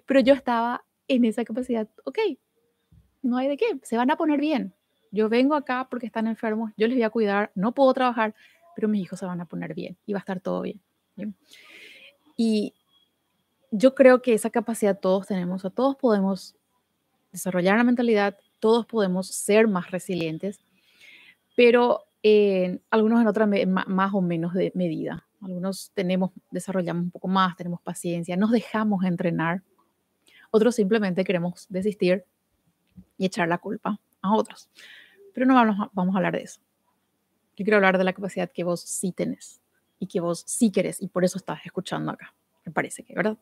Pero 0.06 0.20
yo 0.20 0.34
estaba 0.34 0.84
en 1.08 1.26
esa 1.26 1.44
capacidad, 1.44 1.88
ok, 2.06 2.20
no 3.24 3.38
hay 3.38 3.48
de 3.48 3.58
qué, 3.58 3.66
se 3.84 3.98
van 3.98 4.12
a 4.12 4.18
poner 4.18 4.40
bien. 4.40 4.74
Yo 5.12 5.30
vengo 5.30 5.56
acá 5.56 5.88
porque 5.90 6.06
están 6.06 6.28
enfermos, 6.28 6.72
yo 6.78 6.88
les 6.88 6.98
voy 6.98 7.04
a 7.04 7.10
cuidar, 7.10 7.52
no 7.56 7.74
puedo 7.74 7.94
trabajar, 7.94 8.36
pero 8.76 8.88
mis 8.88 9.02
hijos 9.02 9.20
se 9.20 9.26
van 9.26 9.42
a 9.42 9.46
poner 9.46 9.74
bien 9.74 9.98
y 10.06 10.14
va 10.14 10.20
a 10.20 10.22
estar 10.22 10.42
todo 10.42 10.62
bien. 10.62 10.82
Y 12.36 12.76
yo 13.72 13.96
creo 13.96 14.22
que 14.22 14.34
esa 14.34 14.50
capacidad 14.50 15.00
todos 15.00 15.28
tenemos, 15.28 15.62
todos 15.76 15.96
podemos 15.96 16.56
desarrollar 17.32 17.78
la 17.78 17.84
mentalidad, 17.84 18.38
todos 18.60 18.86
podemos 18.86 19.28
ser 19.28 19.68
más 19.68 19.92
resilientes, 19.92 20.60
pero 21.56 22.06
algunos 22.90 23.22
en 23.22 23.28
otra 23.28 23.46
más 23.46 24.14
o 24.14 24.22
menos 24.22 24.54
de 24.54 24.72
medida. 24.76 25.26
Algunos 25.42 25.92
tenemos, 25.94 26.32
desarrollamos 26.50 27.04
un 27.04 27.12
poco 27.12 27.28
más, 27.28 27.56
tenemos 27.56 27.80
paciencia, 27.82 28.36
nos 28.36 28.52
dejamos 28.52 29.06
entrenar. 29.06 29.62
Otros 30.50 30.76
simplemente 30.76 31.24
queremos 31.24 31.68
desistir 31.70 32.26
y 33.18 33.26
echar 33.26 33.48
la 33.48 33.60
culpa 33.60 34.00
a 34.22 34.36
otros. 34.36 34.70
Pero 35.34 35.46
no 35.46 35.54
vamos, 35.54 35.90
vamos 35.94 36.16
a 36.16 36.18
hablar 36.18 36.34
de 36.34 36.42
eso. 36.42 36.60
Yo 37.56 37.64
quiero 37.64 37.78
hablar 37.78 37.98
de 37.98 38.04
la 38.04 38.14
capacidad 38.14 38.52
que 38.52 38.64
vos 38.64 38.82
sí 38.82 39.12
tenés 39.12 39.62
y 40.00 40.08
que 40.08 40.20
vos 40.20 40.44
sí 40.48 40.72
querés 40.72 41.02
y 41.02 41.08
por 41.08 41.24
eso 41.24 41.38
estás 41.38 41.60
escuchando 41.66 42.12
acá. 42.12 42.34
Me 42.66 42.72
parece 42.72 43.04
que, 43.04 43.14
¿verdad? 43.14 43.38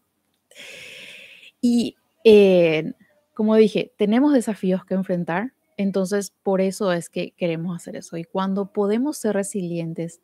Y 1.62 1.96
eh, 2.24 2.94
como 3.34 3.56
dije, 3.56 3.92
tenemos 3.98 4.34
desafíos 4.34 4.86
que 4.86 4.94
enfrentar, 4.94 5.54
entonces 5.78 6.34
por 6.44 6.62
eso 6.62 6.92
es 6.94 7.10
que 7.10 7.32
queremos 7.32 7.75
hacer 7.75 7.96
eso. 7.96 8.18
Y 8.18 8.24
cuando 8.24 8.72
podemos 8.72 9.18
ser 9.18 9.34
resilientes, 9.34 10.22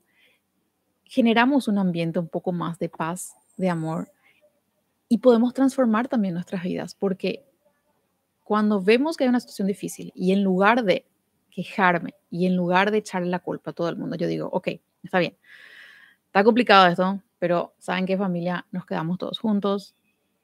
generamos 1.03 1.67
un 1.67 1.77
ambiente 1.77 2.19
un 2.19 2.29
poco 2.29 2.53
más 2.53 2.79
de 2.79 2.87
paz, 2.87 3.35
de 3.57 3.69
amor, 3.69 4.11
y 5.09 5.17
podemos 5.17 5.53
transformar 5.53 6.07
también 6.07 6.33
nuestras 6.33 6.63
vidas, 6.63 6.95
porque 6.95 7.43
cuando 8.45 8.81
vemos 8.81 9.17
que 9.17 9.25
hay 9.25 9.29
una 9.29 9.41
situación 9.41 9.67
difícil 9.67 10.13
y 10.15 10.31
en 10.31 10.41
lugar 10.41 10.85
de 10.85 11.05
quejarme 11.49 12.15
y 12.29 12.45
en 12.45 12.55
lugar 12.55 12.91
de 12.91 12.99
echarle 12.99 13.27
la 13.29 13.39
culpa 13.39 13.71
a 13.71 13.73
todo 13.73 13.89
el 13.89 13.97
mundo, 13.97 14.15
yo 14.15 14.27
digo, 14.27 14.49
ok, 14.53 14.69
está 15.03 15.19
bien, 15.19 15.35
está 16.27 16.45
complicado 16.45 16.87
esto, 16.87 17.21
pero 17.39 17.73
¿saben 17.77 18.05
qué 18.05 18.17
familia? 18.17 18.65
Nos 18.71 18.85
quedamos 18.85 19.17
todos 19.17 19.37
juntos, 19.37 19.95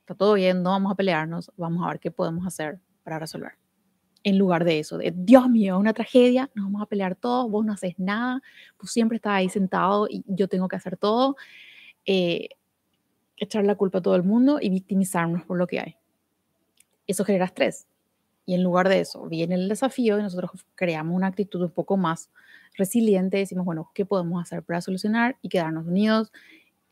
está 0.08 0.16
todo 0.16 0.36
bien, 0.36 0.64
no 0.64 0.70
vamos 0.70 0.94
a 0.94 0.96
pelearnos, 0.96 1.52
vamos 1.58 1.86
a 1.86 1.90
ver 1.90 2.00
qué 2.00 2.12
podemos 2.12 2.48
hacer 2.48 2.80
para 3.04 3.20
resolver. 3.20 3.52
En 4.24 4.38
lugar 4.38 4.64
de 4.64 4.80
eso, 4.80 4.98
de 4.98 5.14
Dios 5.14 5.50
mío, 5.50 5.78
una 5.78 5.92
tragedia, 5.92 6.50
nos 6.56 6.68
vamos 6.68 6.82
a 6.82 6.86
pelear 6.86 7.16
todos, 7.16 7.52
vos 7.52 7.66
no 7.66 7.74
haces 7.74 7.96
nada, 8.00 8.42
pues 8.78 8.94
siempre 8.94 9.18
estás 9.18 9.34
ahí 9.34 9.50
sentado 9.50 10.08
y 10.10 10.24
yo 10.26 10.48
tengo 10.48 10.70
que 10.70 10.78
hacer 10.78 10.96
todo, 10.96 11.36
eh, 12.06 12.48
echar 13.36 13.66
la 13.66 13.76
culpa 13.76 13.98
a 13.98 14.02
todo 14.02 14.16
el 14.16 14.24
mundo 14.24 14.60
y 14.62 14.70
victimizarnos 14.70 15.44
por 15.44 15.58
lo 15.58 15.68
que 15.68 15.82
hay. 15.82 15.96
Eso 17.06 17.26
genera 17.26 17.44
estrés. 17.44 17.86
Y 18.46 18.54
en 18.54 18.64
lugar 18.64 18.88
de 18.88 19.02
eso, 19.02 19.28
viene 19.28 19.56
el 19.56 19.68
desafío 19.68 20.18
y 20.18 20.22
nosotros 20.22 20.52
creamos 20.76 21.14
una 21.14 21.28
actitud 21.28 21.62
un 21.62 21.72
poco 21.72 21.98
más 21.98 22.30
resiliente. 22.76 23.36
Decimos, 23.36 23.66
bueno, 23.66 23.92
¿qué 23.94 24.06
podemos 24.06 24.42
hacer 24.42 24.64
para 24.64 24.80
solucionar 24.80 25.36
y 25.42 25.50
quedarnos 25.50 25.86
unidos? 25.86 26.32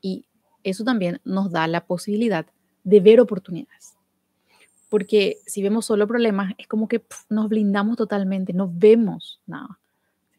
Y 0.01 0.25
eso 0.63 0.83
también 0.83 1.21
nos 1.23 1.49
da 1.49 1.65
la 1.67 1.85
posibilidad 1.85 2.45
de 2.85 2.99
ver 3.01 3.19
oportunidades. 3.19 3.97
Porque 4.87 5.39
si 5.45 5.61
vemos 5.61 5.87
solo 5.87 6.07
problemas, 6.07 6.53
es 6.57 6.67
como 6.67 6.87
que 6.87 7.03
nos 7.29 7.49
blindamos 7.49 7.97
totalmente, 7.97 8.53
no 8.53 8.71
vemos 8.73 9.41
nada. 9.45 9.79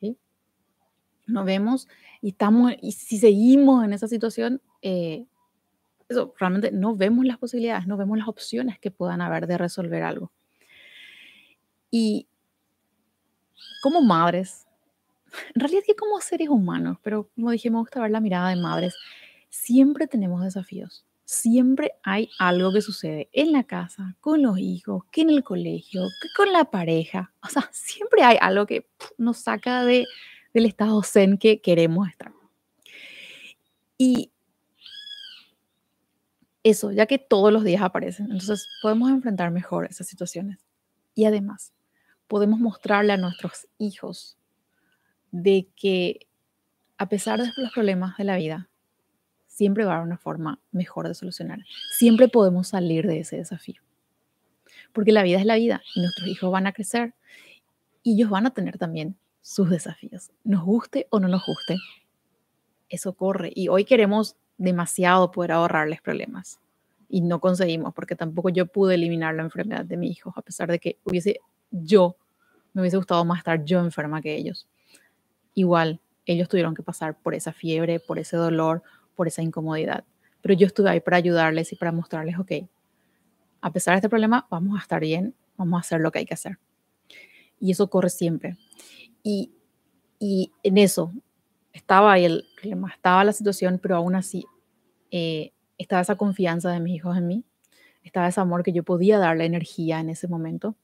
¿sí? 0.01 0.17
No 1.27 1.45
vemos 1.45 1.89
y, 2.23 2.31
estamos, 2.31 2.73
y 2.81 2.93
si 2.93 3.19
seguimos 3.19 3.85
en 3.85 3.93
esa 3.93 4.09
situación, 4.09 4.63
eh, 4.81 5.27
eso, 6.09 6.33
realmente 6.39 6.71
no 6.71 6.95
vemos 6.95 7.27
las 7.27 7.37
posibilidades, 7.37 7.87
no 7.87 7.97
vemos 7.97 8.17
las 8.17 8.29
opciones 8.29 8.79
que 8.79 8.93
puedan 8.93 9.21
haber 9.21 9.49
de 9.49 9.59
resolver 9.59 10.05
algo. 10.05 10.31
Y 11.91 12.29
como 13.83 14.03
madres, 14.03 14.67
en 15.55 15.61
realidad 15.61 15.83
que 15.85 15.97
como 15.97 16.21
seres 16.21 16.49
humanos, 16.49 16.99
pero 17.03 17.29
como 17.35 17.51
dije, 17.51 17.71
me 17.71 17.79
gusta 17.79 18.01
ver 18.01 18.13
la 18.13 18.21
mirada 18.21 18.51
de 18.51 18.57
madres, 18.57 18.95
siempre 19.51 20.07
tenemos 20.07 20.45
desafíos. 20.45 21.06
Siempre 21.27 21.91
hay 22.05 22.31
algo 22.39 22.73
que 22.73 22.81
sucede 22.81 23.29
en 23.33 23.51
la 23.51 23.65
casa, 23.65 24.17
con 24.21 24.43
los 24.43 24.61
hijos, 24.61 25.05
que 25.11 25.23
en 25.23 25.31
el 25.31 25.43
colegio, 25.43 26.03
que 26.23 26.29
con 26.37 26.53
la 26.53 26.71
pareja. 26.71 27.35
O 27.43 27.49
sea, 27.49 27.69
siempre 27.73 28.23
hay 28.23 28.39
algo 28.41 28.65
que 28.65 28.89
nos 29.19 29.39
saca 29.39 29.85
de, 29.85 30.07
del 30.55 30.67
estado 30.67 31.03
zen 31.03 31.37
que 31.37 31.61
queremos 31.61 32.09
estar. 32.09 32.33
Y 33.99 34.31
eso, 36.63 36.93
ya 36.93 37.07
que 37.07 37.19
todos 37.19 37.53
los 37.53 37.65
días 37.65 37.83
aparecen, 37.83 38.27
entonces 38.27 38.69
podemos 38.81 39.11
enfrentar 39.11 39.51
mejor 39.51 39.87
esas 39.87 40.07
situaciones. 40.07 40.65
Y 41.15 41.25
además, 41.25 41.73
podemos 42.29 42.61
mostrarle 42.61 43.13
a 43.13 43.17
nuestros 43.17 43.67
hijos 43.79 44.39
de 45.33 45.69
que 45.75 46.29
a 46.99 47.09
pesar 47.09 47.41
de 47.41 47.51
los 47.57 47.73
problemas 47.73 48.17
de 48.17 48.25
la 48.25 48.37
vida, 48.37 48.69
siempre 49.57 49.87
va 49.87 49.93
a 49.93 49.97
haber 49.97 50.07
una 50.07 50.19
forma 50.19 50.61
mejor 50.71 51.09
de 51.09 51.15
solucionar. 51.15 51.61
Siempre 51.97 52.29
podemos 52.29 52.69
salir 52.69 53.07
de 53.07 53.21
ese 53.21 53.39
desafío. 53.39 53.81
Porque 54.93 55.13
la 55.13 55.23
vida 55.23 55.39
es 55.39 55.47
la 55.47 55.55
vida 55.55 55.81
y 55.95 56.01
nuestros 56.03 56.29
hijos 56.29 56.53
van 56.53 56.67
a 56.67 56.73
crecer 56.73 57.15
y 58.03 58.17
ellos 58.17 58.29
van 58.29 58.45
a 58.47 58.51
tener 58.51 58.77
también 58.77 59.17
sus 59.41 59.71
desafíos. 59.71 60.31
Nos 60.45 60.63
guste 60.63 61.07
o 61.09 61.21
no 61.21 61.29
nos 61.29 61.47
guste, 61.47 61.77
eso 62.91 63.15
corre. 63.15 63.51
Y 63.55 63.69
hoy 63.69 63.87
queremos 63.87 64.37
demasiado 64.59 65.31
poder 65.31 65.53
ahorrarles 65.53 66.03
problemas 66.03 66.61
y 67.09 67.23
no 67.23 67.41
conseguimos 67.41 67.95
porque 67.95 68.15
tampoco 68.15 68.51
yo 68.51 68.67
pude 68.67 68.97
eliminar 68.97 69.35
la 69.35 69.43
enfermedad 69.43 69.87
de 69.87 69.97
mi 69.97 70.11
hijo, 70.11 70.35
a 70.37 70.43
pesar 70.43 70.71
de 70.71 70.79
que 70.79 70.99
hubiese 71.05 71.41
yo, 71.71 72.17
me 72.75 72.83
hubiese 72.83 72.99
gustado 72.99 73.25
más 73.25 73.39
estar 73.39 73.65
yo 73.65 73.81
enferma 73.81 74.21
que 74.21 74.37
ellos. 74.37 74.69
Igual, 75.55 75.99
ellos 76.27 76.47
tuvieron 76.47 76.75
que 76.75 76.83
pasar 76.83 77.19
por 77.19 77.35
esa 77.35 77.55
fiebre, 77.55 78.01
por 78.01 78.19
ese 78.19 78.37
dolor, 78.37 78.83
por 79.17 79.27
esa 79.27 79.43
incomodidad. 79.43 80.05
Pero 80.43 80.55
yo 80.55 80.67
estuve 80.67 80.91
ahí 80.91 81.01
para 81.01 81.17
ayudarles 81.17 81.73
y 81.73 81.77
para 81.77 81.91
mostrarles, 81.91 82.39
ok, 82.39 82.53
a 83.61 83.73
pesar 83.73 83.95
de 83.95 83.97
este 83.97 84.09
problema, 84.09 84.47
vamos 84.51 84.79
a 84.79 84.83
estar 84.83 85.01
bien, 85.01 85.35
vamos 85.57 85.79
a 85.79 85.81
hacer 85.81 86.01
lo 86.01 86.13
que 86.13 86.21
hay 86.21 86.27
que 86.27 86.35
hacer. 86.35 86.59
Y 87.59 87.73
eso 87.73 87.91
corre 87.91 88.11
siempre. 88.11 88.57
Y, 89.23 89.53
y 90.21 90.53
en 90.63 90.79
eso 90.79 91.13
estaba 91.73 92.13
ahí 92.13 92.25
el 92.25 92.45
problema, 92.57 92.91
estaba 92.91 93.25
la 93.25 93.33
situación, 93.33 93.79
pero 93.83 93.97
aún 93.97 94.15
así 94.15 94.47
eh, 95.11 95.53
estaba 95.79 96.03
esa 96.03 96.17
confianza 96.17 96.71
de 96.71 96.81
mis 96.81 96.97
hijos 96.97 97.17
en 97.17 97.27
mí, 97.27 97.45
estaba 98.03 98.29
ese 98.29 98.41
amor 98.41 98.63
que 98.63 98.73
yo 98.73 98.83
podía 98.83 99.19
darle 99.19 99.45
energía 99.45 100.01
en 100.01 100.11
ese 100.11 100.29
momento. 100.29 100.77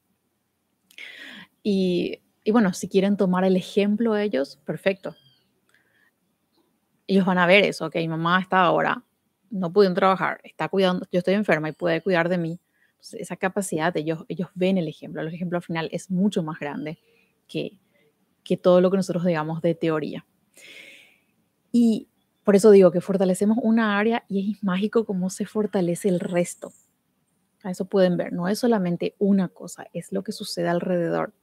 Y, 1.63 2.21
bueno, 2.51 2.73
si 2.73 2.89
quieren 2.89 3.17
tomar 3.17 3.45
el 3.45 3.57
ejemplo 3.57 4.17
ellos, 4.17 4.59
perfecto. 4.65 5.15
Ellos 7.13 7.27
van 7.27 7.37
a 7.37 7.45
ver 7.45 7.63
eso, 7.67 7.91
que 7.91 7.99
mi 7.99 8.09
mamá 8.09 8.41
está 8.41 8.63
ahora, 8.63 9.05
no 9.51 9.71
pueden 9.71 9.93
trabajar, 9.93 10.41
está 10.45 10.71
cuidando, 10.71 11.07
yo 11.13 11.19
estoy 11.19 11.35
enferma 11.35 11.69
y 11.69 11.73
puede 11.73 12.01
cuidar 12.01 12.31
de 12.31 12.39
mí. 12.39 12.59
esa 13.13 13.37
capacidad, 13.37 13.95
ellos, 13.99 14.25
ellos 14.29 14.49
ven 14.55 14.79
el 14.79 14.89
ejemplo. 14.89 15.21
El 15.21 15.29
ejemplo 15.29 15.59
al 15.59 15.63
final 15.63 15.91
es 15.93 16.11
mucho 16.11 16.43
más 16.43 16.59
grande 16.59 16.99
que, 17.47 17.79
que 18.43 18.57
todo 18.57 18.81
lo 18.81 18.91
que 18.91 18.97
nosotros 18.97 19.27
digamos 19.27 19.61
de 19.61 19.75
teoría. 19.75 20.25
Y 21.71 22.09
por 22.45 22.57
eso 22.57 22.71
digo 22.71 22.91
que 22.91 23.03
fortalecemos 23.03 23.59
una 23.61 23.99
área 23.99 24.25
y 24.27 24.53
es 24.53 24.65
mágico 24.65 25.05
cómo 25.05 25.29
se 25.29 25.45
fortalece 25.45 26.09
el 26.09 26.19
resto. 26.19 26.73
A 27.63 27.71
eso 27.73 27.85
pueden 27.85 28.17
ver, 28.17 28.33
no 28.33 28.49
es 28.49 28.59
solamente 28.59 29.17
una 29.19 29.49
cosa, 29.49 29.87
es 29.93 30.13
lo 30.13 30.25
que 30.25 30.33
sucede 30.33 30.71
alrededor. 30.71 31.35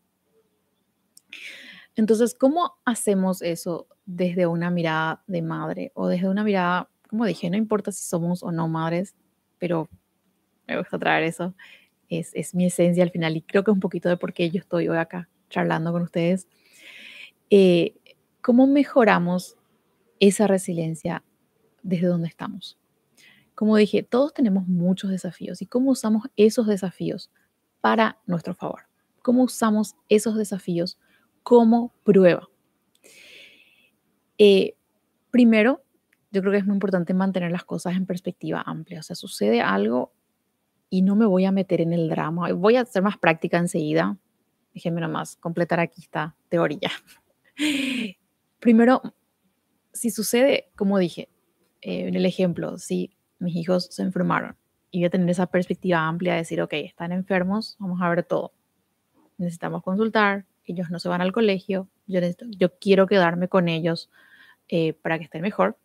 Entonces, 1.99 2.33
¿cómo 2.33 2.77
hacemos 2.85 3.41
eso 3.41 3.87
desde 4.05 4.47
una 4.47 4.69
mirada 4.69 5.23
de 5.27 5.41
madre 5.41 5.91
o 5.95 6.07
desde 6.07 6.29
una 6.29 6.43
mirada, 6.43 6.89
como 7.09 7.25
dije, 7.25 7.49
no 7.49 7.57
importa 7.57 7.91
si 7.91 8.03
somos 8.07 8.41
o 8.41 8.51
no 8.51 8.67
madres, 8.67 9.15
pero 9.57 9.89
me 10.67 10.77
gusta 10.77 10.97
traer 10.97 11.23
eso, 11.23 11.53
es, 12.07 12.31
es 12.33 12.55
mi 12.55 12.65
esencia 12.65 13.03
al 13.03 13.11
final 13.11 13.35
y 13.35 13.41
creo 13.41 13.63
que 13.63 13.71
es 13.71 13.75
un 13.75 13.81
poquito 13.81 14.07
de 14.09 14.17
por 14.17 14.33
qué 14.33 14.49
yo 14.49 14.59
estoy 14.59 14.87
hoy 14.87 14.97
acá 14.97 15.29
charlando 15.49 15.91
con 15.91 16.03
ustedes. 16.03 16.47
Eh, 17.49 17.95
¿Cómo 18.41 18.65
mejoramos 18.65 19.57
esa 20.19 20.47
resiliencia 20.47 21.23
desde 21.81 22.07
donde 22.07 22.27
estamos. 22.27 22.77
Como 23.55 23.75
dije, 23.75 24.03
todos 24.03 24.33
tenemos 24.33 24.67
muchos 24.67 25.09
desafíos 25.09 25.61
y 25.61 25.65
cómo 25.65 25.91
usamos 25.91 26.23
esos 26.37 26.67
desafíos 26.67 27.29
para 27.81 28.19
nuestro 28.25 28.53
favor. 28.53 28.83
Cómo 29.21 29.43
usamos 29.43 29.95
esos 30.07 30.35
desafíos 30.35 30.97
como 31.43 31.93
prueba. 32.03 32.49
Eh, 34.37 34.75
primero, 35.31 35.83
yo 36.31 36.41
creo 36.41 36.51
que 36.51 36.59
es 36.59 36.65
muy 36.65 36.75
importante 36.75 37.13
mantener 37.13 37.51
las 37.51 37.65
cosas 37.65 37.95
en 37.95 38.05
perspectiva 38.05 38.63
amplia. 38.65 38.99
O 38.99 39.03
sea, 39.03 39.15
sucede 39.15 39.61
algo 39.61 40.13
y 40.89 41.01
no 41.01 41.15
me 41.15 41.25
voy 41.25 41.45
a 41.45 41.51
meter 41.51 41.81
en 41.81 41.93
el 41.93 42.09
drama. 42.09 42.51
Voy 42.53 42.75
a 42.75 42.81
hacer 42.81 43.01
más 43.01 43.17
práctica 43.17 43.57
enseguida. 43.57 44.17
Déjenme 44.73 45.01
nomás 45.01 45.35
completar 45.35 45.79
aquí 45.79 46.01
esta 46.01 46.35
teoría. 46.49 46.91
Primero, 48.59 49.01
si 49.93 50.09
sucede, 50.11 50.71
como 50.75 50.97
dije 50.97 51.29
eh, 51.81 52.07
en 52.07 52.15
el 52.15 52.25
ejemplo, 52.25 52.77
si 52.77 53.15
mis 53.39 53.55
hijos 53.55 53.87
se 53.91 54.01
enfermaron 54.03 54.55
y 54.91 54.99
voy 54.99 55.05
a 55.05 55.09
tener 55.09 55.29
esa 55.29 55.47
perspectiva 55.47 56.07
amplia 56.07 56.33
de 56.33 56.39
decir, 56.39 56.61
ok, 56.61 56.73
están 56.73 57.11
enfermos, 57.11 57.75
vamos 57.79 58.01
a 58.01 58.09
ver 58.09 58.23
todo. 58.23 58.53
Necesitamos 59.37 59.83
consultar, 59.83 60.45
ellos 60.73 60.89
no 60.89 60.99
se 60.99 61.09
van 61.09 61.21
al 61.21 61.31
colegio, 61.31 61.89
yo, 62.07 62.19
yo 62.49 62.77
quiero 62.79 63.07
quedarme 63.07 63.47
con 63.47 63.67
ellos 63.67 64.09
eh, 64.67 64.93
para 64.93 65.17
que 65.17 65.25
estén 65.25 65.41
mejor 65.41 65.77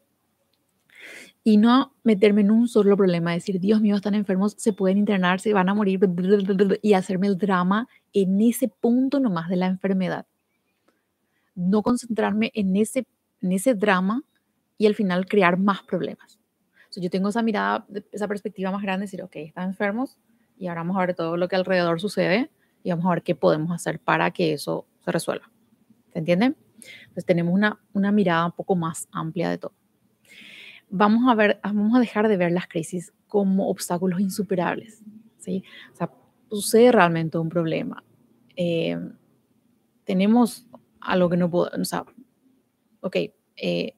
y 1.43 1.59
no 1.59 1.95
meterme 2.03 2.41
en 2.41 2.51
un 2.51 2.69
solo 2.69 2.97
problema, 2.97 3.33
decir, 3.33 3.61
Dios 3.61 3.81
mío, 3.83 3.97
están 3.97 4.15
enfermos, 4.15 4.55
se 4.57 4.73
pueden 4.73 4.97
internar, 4.97 5.41
se 5.41 5.53
van 5.53 5.69
a 5.69 5.75
morir, 5.75 6.01
y 6.81 6.95
hacerme 6.95 7.27
el 7.27 7.37
drama 7.37 7.87
en 8.15 8.41
ese 8.41 8.69
punto 8.69 9.21
nomás 9.21 9.51
de 9.51 9.57
la 9.57 9.67
enfermedad. 9.67 10.27
No 11.55 11.83
concentrarme 11.83 12.51
en 12.55 12.77
ese, 12.77 13.07
en 13.43 13.53
ese 13.53 13.75
drama 13.75 14.23
y 14.79 14.87
al 14.87 14.95
final 14.95 15.27
crear 15.27 15.59
más 15.59 15.83
problemas. 15.83 16.39
yo 16.97 17.11
tengo 17.11 17.29
esa 17.29 17.43
mirada, 17.43 17.87
esa 18.11 18.27
perspectiva 18.27 18.71
más 18.71 18.83
grande, 18.83 19.05
decir, 19.05 19.23
ok, 19.23 19.37
están 19.37 19.69
enfermos 19.69 20.17
y 20.57 20.69
ahora 20.69 20.81
vamos 20.81 20.97
a 20.97 21.01
ver 21.01 21.15
todo 21.15 21.37
lo 21.37 21.49
que 21.49 21.57
alrededor 21.57 22.01
sucede 22.01 22.51
y 22.85 22.91
vamos 22.91 23.07
a 23.07 23.11
ver 23.11 23.23
qué 23.25 23.35
podemos 23.35 23.73
hacer 23.73 23.99
para 23.99 24.31
que 24.31 24.53
eso 24.53 24.87
se 25.05 25.11
resuelva. 25.11 25.51
¿Se 26.13 26.21
entienden? 26.21 26.57
Entonces 26.77 27.25
tenemos 27.25 27.53
una, 27.53 27.81
una 27.93 28.13
mirada 28.13 28.47
un 28.47 28.53
poco 28.53 28.77
más 28.77 29.09
amplia 29.11 29.51
de 29.51 29.59
todo 29.59 29.75
vamos 30.97 31.29
a, 31.29 31.35
ver, 31.35 31.61
vamos 31.63 31.97
a 31.97 31.99
dejar 31.99 32.29
de 32.29 32.37
ver 32.37 32.53
las 32.53 32.69
crisis 32.69 33.13
como 33.27 33.69
obstáculos 33.69 34.21
insuperables. 34.21 35.03
¿sí? 35.39 35.65
O 35.93 35.97
sea, 35.97 36.11
sucede 36.49 36.93
realmente 36.93 37.37
un 37.37 37.49
problema. 37.49 38.05
Eh, 38.55 38.97
tenemos 40.05 40.69
algo 41.01 41.29
que 41.29 41.37
no 41.37 41.51
puedo, 41.51 41.71
o 41.77 41.85
sea, 41.85 42.05
ok, 43.01 43.17
eh, 43.57 43.97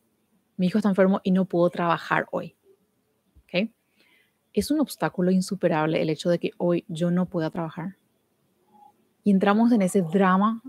mi 0.56 0.66
hijo 0.66 0.78
está 0.78 0.88
enfermo 0.88 1.20
y 1.22 1.32
no 1.32 1.44
puedo 1.44 1.68
trabajar 1.68 2.26
hoy. 2.30 2.56
¿ok? 3.42 3.70
Es 4.54 4.70
un 4.70 4.80
obstáculo 4.80 5.30
insuperable 5.30 6.00
el 6.00 6.08
hecho 6.08 6.30
de 6.30 6.38
que 6.38 6.52
hoy 6.56 6.86
yo 6.88 7.10
no 7.10 7.26
pueda 7.26 7.50
trabajar. 7.50 7.96
Y 9.26 9.32
entramos 9.32 9.72
en 9.72 9.82
ese 9.82 10.02
drama. 10.02 10.62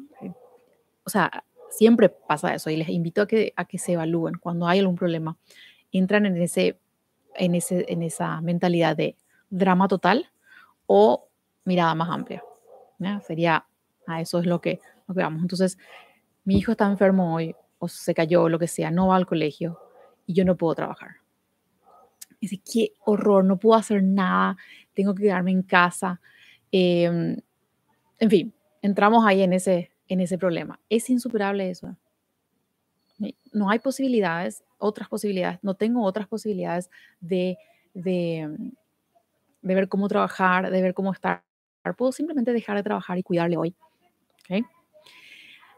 O 1.04 1.12
sea, 1.12 1.44
siempre 1.70 2.10
pasa 2.10 2.56
eso 2.56 2.72
y 2.72 2.78
les 2.78 2.90
invito 2.90 3.22
a 3.22 3.28
que, 3.28 3.54
a 3.56 3.66
que 3.66 3.78
se 3.78 3.94
evalúen 3.94 4.34
cuando 4.40 4.68
hay 4.68 4.80
algún 4.80 4.96
problema 4.96 5.38
entran 5.92 6.26
en, 6.26 6.42
ese, 6.42 6.80
en, 7.36 7.54
ese, 7.54 7.86
en 7.88 8.02
esa 8.02 8.42
mentalidad 8.42 8.96
de 8.98 9.16
drama 9.52 9.88
total 9.88 10.30
o 10.88 11.28
mirada 11.66 11.94
más 11.96 12.10
amplia. 12.10 12.44
Sería, 13.26 13.66
a 14.08 14.22
eso 14.22 14.40
es 14.40 14.48
lo 14.48 14.60
que, 14.60 14.80
lo 15.08 15.14
que 15.14 15.22
vamos. 15.22 15.44
Entonces, 15.44 15.78
mi 16.44 16.58
hijo 16.58 16.72
está 16.72 16.90
enfermo 16.90 17.36
hoy 17.36 17.56
o 17.78 17.88
se 17.88 18.16
cayó 18.16 18.44
o 18.44 18.50
lo 18.50 18.58
que 18.58 18.68
sea, 18.68 18.90
no 18.90 19.08
va 19.08 19.18
al 19.18 19.28
colegio 19.28 19.80
y 20.26 20.34
yo 20.34 20.46
no 20.46 20.58
puedo 20.58 20.74
trabajar. 20.74 21.18
Dice, 22.42 22.60
qué 22.60 22.94
horror, 23.06 23.46
no 23.46 23.58
puedo 23.58 23.76
hacer 23.80 24.04
nada, 24.04 24.58
tengo 24.94 25.14
que 25.14 25.24
quedarme 25.24 25.52
en 25.52 25.62
casa. 25.62 26.20
Em, 26.72 27.38
en 28.20 28.30
fin, 28.30 28.54
entramos 28.82 29.26
ahí 29.26 29.42
en 29.42 29.54
ese, 29.54 29.92
en 30.08 30.22
ese 30.22 30.38
problema. 30.38 30.80
Es 30.90 31.10
insuperable 31.10 31.70
eso. 31.70 31.96
No 33.52 33.70
hay 33.70 33.80
posibilidades 33.80 34.64
otras 34.78 35.10
posibilidades, 35.10 35.60
no 35.64 35.74
tengo 35.76 36.04
otras 36.04 36.28
posibilidades 36.28 36.90
de, 37.20 37.58
de, 37.94 38.72
de 39.62 39.76
ver 39.76 39.90
cómo 39.90 40.08
trabajar, 40.08 40.70
de 40.70 40.82
ver 40.82 40.94
cómo 40.94 41.12
estar. 41.12 41.44
Puedo 41.98 42.12
simplemente 42.12 42.54
dejar 42.54 42.78
de 42.78 42.84
trabajar 42.84 43.18
y 43.18 43.24
cuidarle 43.24 43.58
hoy. 43.58 43.76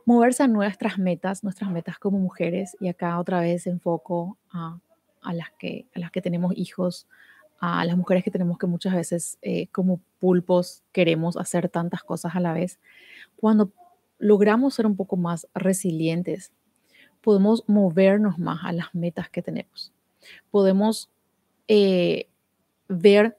Moverse 0.06 0.42
a 0.42 0.48
nuestras 0.48 0.98
metas, 0.98 1.44
nuestras 1.44 1.70
metas 1.70 2.00
como 2.00 2.18
mujeres, 2.18 2.76
y 2.80 2.88
acá 2.88 3.20
otra 3.20 3.42
vez 3.42 3.68
enfoco 3.68 4.40
a, 4.52 4.80
a 5.22 5.34
las, 5.34 5.52
que, 5.52 5.88
a 5.94 6.00
las 6.00 6.10
que 6.10 6.22
tenemos 6.22 6.54
hijos, 6.56 7.08
a 7.60 7.84
las 7.86 7.98
mujeres 7.98 8.24
que 8.24 8.32
tenemos 8.32 8.58
que 8.58 8.68
muchas 8.68 8.94
veces 8.94 9.38
eh, 9.42 9.68
como 9.68 10.00
pulpos 10.20 10.84
queremos 10.92 11.38
hacer 11.38 11.70
tantas 11.70 12.04
cosas 12.04 12.36
a 12.36 12.40
la 12.40 12.54
vez. 12.54 12.80
Cuando 13.36 13.72
logramos 14.18 14.74
ser 14.74 14.86
un 14.86 14.96
poco 14.96 15.18
más 15.18 15.48
resilientes, 15.54 16.52
podemos 17.22 17.64
movernos 17.68 18.40
más 18.40 18.60
a 18.64 18.72
las 18.72 18.94
metas 18.94 19.30
que 19.30 19.42
tenemos. 19.42 19.92
Podemos 20.52 21.10
eh, 21.68 22.30
ver, 22.88 23.38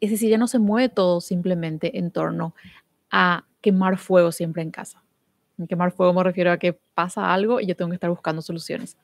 es 0.00 0.10
decir, 0.10 0.30
ya 0.30 0.38
no 0.38 0.48
se 0.48 0.58
mueve 0.58 0.88
todo 0.88 1.20
simplemente 1.20 1.98
en 1.98 2.10
torno 2.10 2.54
a 3.10 3.44
quemar 3.60 3.96
fuego 3.98 4.32
siempre 4.32 4.62
en 4.62 4.70
casa. 4.70 5.02
En 5.56 5.66
quemar 5.68 5.92
fuego 5.92 6.12
me 6.12 6.24
refiero 6.24 6.50
a 6.50 6.58
que 6.58 6.72
pasa 6.94 7.32
algo 7.32 7.60
y 7.60 7.66
yo 7.66 7.76
tengo 7.76 7.90
que 7.90 7.96
estar 7.96 8.10
buscando 8.10 8.42
soluciones. 8.42 8.96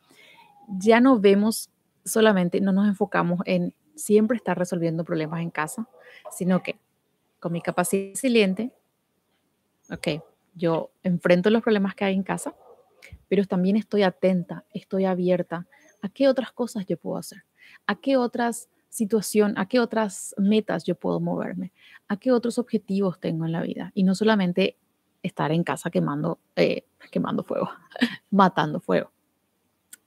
Ya 0.69 1.01
no 1.01 1.19
vemos 1.21 1.71
solamente, 2.05 2.61
no 2.61 2.73
nos 2.73 2.89
enfocamos 2.89 3.41
en 3.45 3.73
siempre 4.01 4.37
estar 4.37 4.59
resolviendo 4.59 5.05
problemas 5.05 5.41
en 5.41 5.51
casa, 5.51 5.89
sino 6.31 6.63
que 6.63 6.79
con 7.39 7.53
mi 7.53 7.61
capacidad 7.61 8.11
resiliente, 8.11 8.73
ok, 9.91 10.23
yo 10.55 10.91
enfrento 11.03 11.51
los 11.51 11.63
problemas 11.63 11.95
que 11.95 12.05
hay 12.05 12.15
en 12.15 12.23
casa, 12.23 12.55
pero 13.29 13.45
también 13.47 13.77
estoy 13.77 14.03
atenta, 14.03 14.65
estoy 14.73 15.05
abierta 15.05 15.67
a 16.03 16.09
qué 16.09 16.29
otras 16.29 16.53
cosas 16.53 16.87
yo 16.87 16.97
puedo 16.97 17.17
hacer, 17.17 17.45
a 17.87 17.95
qué 17.97 18.17
otras 18.17 18.69
situaciones, 18.89 19.57
a 19.57 19.67
qué 19.67 19.81
otras 19.81 20.35
metas 20.37 20.85
yo 20.85 20.95
puedo 20.97 21.21
moverme, 21.21 21.73
a 22.09 22.17
qué 22.17 22.33
otros 22.33 22.59
objetivos 22.59 23.21
tengo 23.21 23.47
en 23.47 23.53
la 23.53 23.63
vida 23.63 23.93
y 23.95 24.03
no 24.03 24.15
solamente 24.15 24.77
estar 25.23 25.53
en 25.53 25.63
casa 25.63 25.91
quemando, 25.91 26.41
eh, 26.57 26.85
quemando 27.11 27.45
fuego, 27.45 27.71
matando 28.31 28.81
fuego. 28.81 29.13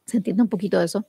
¿Se 0.06 0.17
entiende 0.17 0.43
un 0.43 0.49
poquito 0.49 0.79
de 0.79 0.86
eso? 0.86 1.08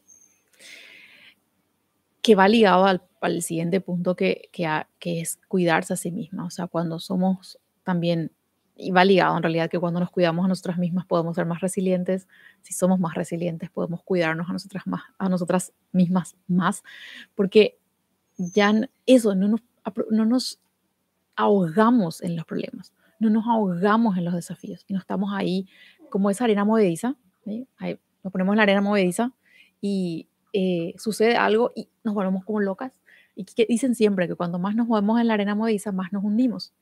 Que 2.24 2.34
va 2.34 2.48
ligado 2.48 2.86
al, 2.86 3.42
siguiente 3.42 3.80
punto 3.80 4.16
que, 4.16 4.48
que 4.50 5.20
es 5.20 5.38
cuidarse 5.46 5.92
a 5.92 5.96
sí 5.96 6.10
misma. 6.10 6.46
O 6.46 6.50
sea, 6.50 6.66
cuando 6.66 6.98
somos 6.98 7.60
también 7.84 8.32
y 8.76 8.90
va 8.90 9.04
ligado 9.04 9.36
en 9.36 9.42
realidad 9.42 9.70
que 9.70 9.78
cuando 9.78 10.00
nos 10.00 10.10
cuidamos 10.10 10.44
a 10.44 10.48
nosotras 10.48 10.78
mismas 10.78 11.06
podemos 11.06 11.36
ser 11.36 11.46
más 11.46 11.60
resilientes. 11.60 12.26
Si 12.62 12.72
somos 12.74 12.98
más 12.98 13.14
resilientes 13.14 13.70
podemos 13.70 14.02
cuidarnos 14.02 14.48
a 14.48 14.52
nosotras, 14.52 14.86
más, 14.86 15.02
a 15.18 15.28
nosotras 15.28 15.72
mismas 15.92 16.36
más, 16.48 16.82
porque 17.34 17.78
ya 18.36 18.72
eso, 19.06 19.34
no 19.34 19.48
nos, 19.48 19.60
no 20.10 20.24
nos 20.24 20.60
ahogamos 21.36 22.22
en 22.22 22.36
los 22.36 22.44
problemas, 22.44 22.92
no 23.20 23.30
nos 23.30 23.46
ahogamos 23.46 24.16
en 24.16 24.24
los 24.24 24.34
desafíos 24.34 24.84
y 24.88 24.92
no 24.92 24.98
estamos 24.98 25.32
ahí 25.32 25.68
como 26.10 26.30
esa 26.30 26.44
arena 26.44 26.64
movediza, 26.64 27.16
ahí 27.76 28.00
nos 28.22 28.32
ponemos 28.32 28.56
la 28.56 28.62
arena 28.62 28.80
movediza 28.80 29.32
y 29.80 30.28
eh, 30.54 30.94
sucede 30.98 31.36
algo 31.36 31.72
y 31.76 31.88
nos 32.04 32.14
volvemos 32.14 32.44
como 32.44 32.60
locas. 32.60 32.92
Y 33.36 33.44
que 33.44 33.66
dicen 33.66 33.94
siempre 33.94 34.28
que 34.28 34.36
cuando 34.36 34.58
más 34.58 34.76
nos 34.76 34.86
movemos 34.88 35.20
en 35.20 35.28
la 35.28 35.34
arena 35.34 35.54
movediza, 35.54 35.92
más 35.92 36.12
nos 36.12 36.24
hundimos 36.24 36.72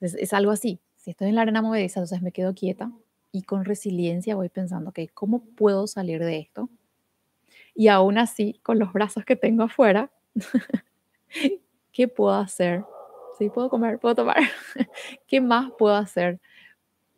es 0.00 0.32
algo 0.32 0.50
así. 0.50 0.80
Si 0.96 1.10
estoy 1.10 1.28
en 1.28 1.34
la 1.34 1.42
arena 1.42 1.62
movediza, 1.62 2.00
entonces 2.00 2.22
me 2.22 2.32
quedo 2.32 2.54
quieta 2.54 2.90
y 3.32 3.42
con 3.42 3.64
resiliencia 3.64 4.36
voy 4.36 4.48
pensando, 4.48 4.90
ok, 4.90 5.00
¿cómo 5.12 5.44
puedo 5.56 5.86
salir 5.86 6.20
de 6.22 6.38
esto? 6.38 6.68
Y 7.74 7.88
aún 7.88 8.18
así, 8.18 8.60
con 8.62 8.78
los 8.78 8.92
brazos 8.92 9.24
que 9.24 9.36
tengo 9.36 9.64
afuera, 9.64 10.10
¿qué 11.92 12.08
puedo 12.08 12.34
hacer? 12.34 12.84
Sí, 13.38 13.50
puedo 13.50 13.68
comer, 13.68 13.98
puedo 13.98 14.14
tomar. 14.14 14.36
¿Qué 15.26 15.40
más 15.40 15.70
puedo 15.76 15.94
hacer 15.96 16.40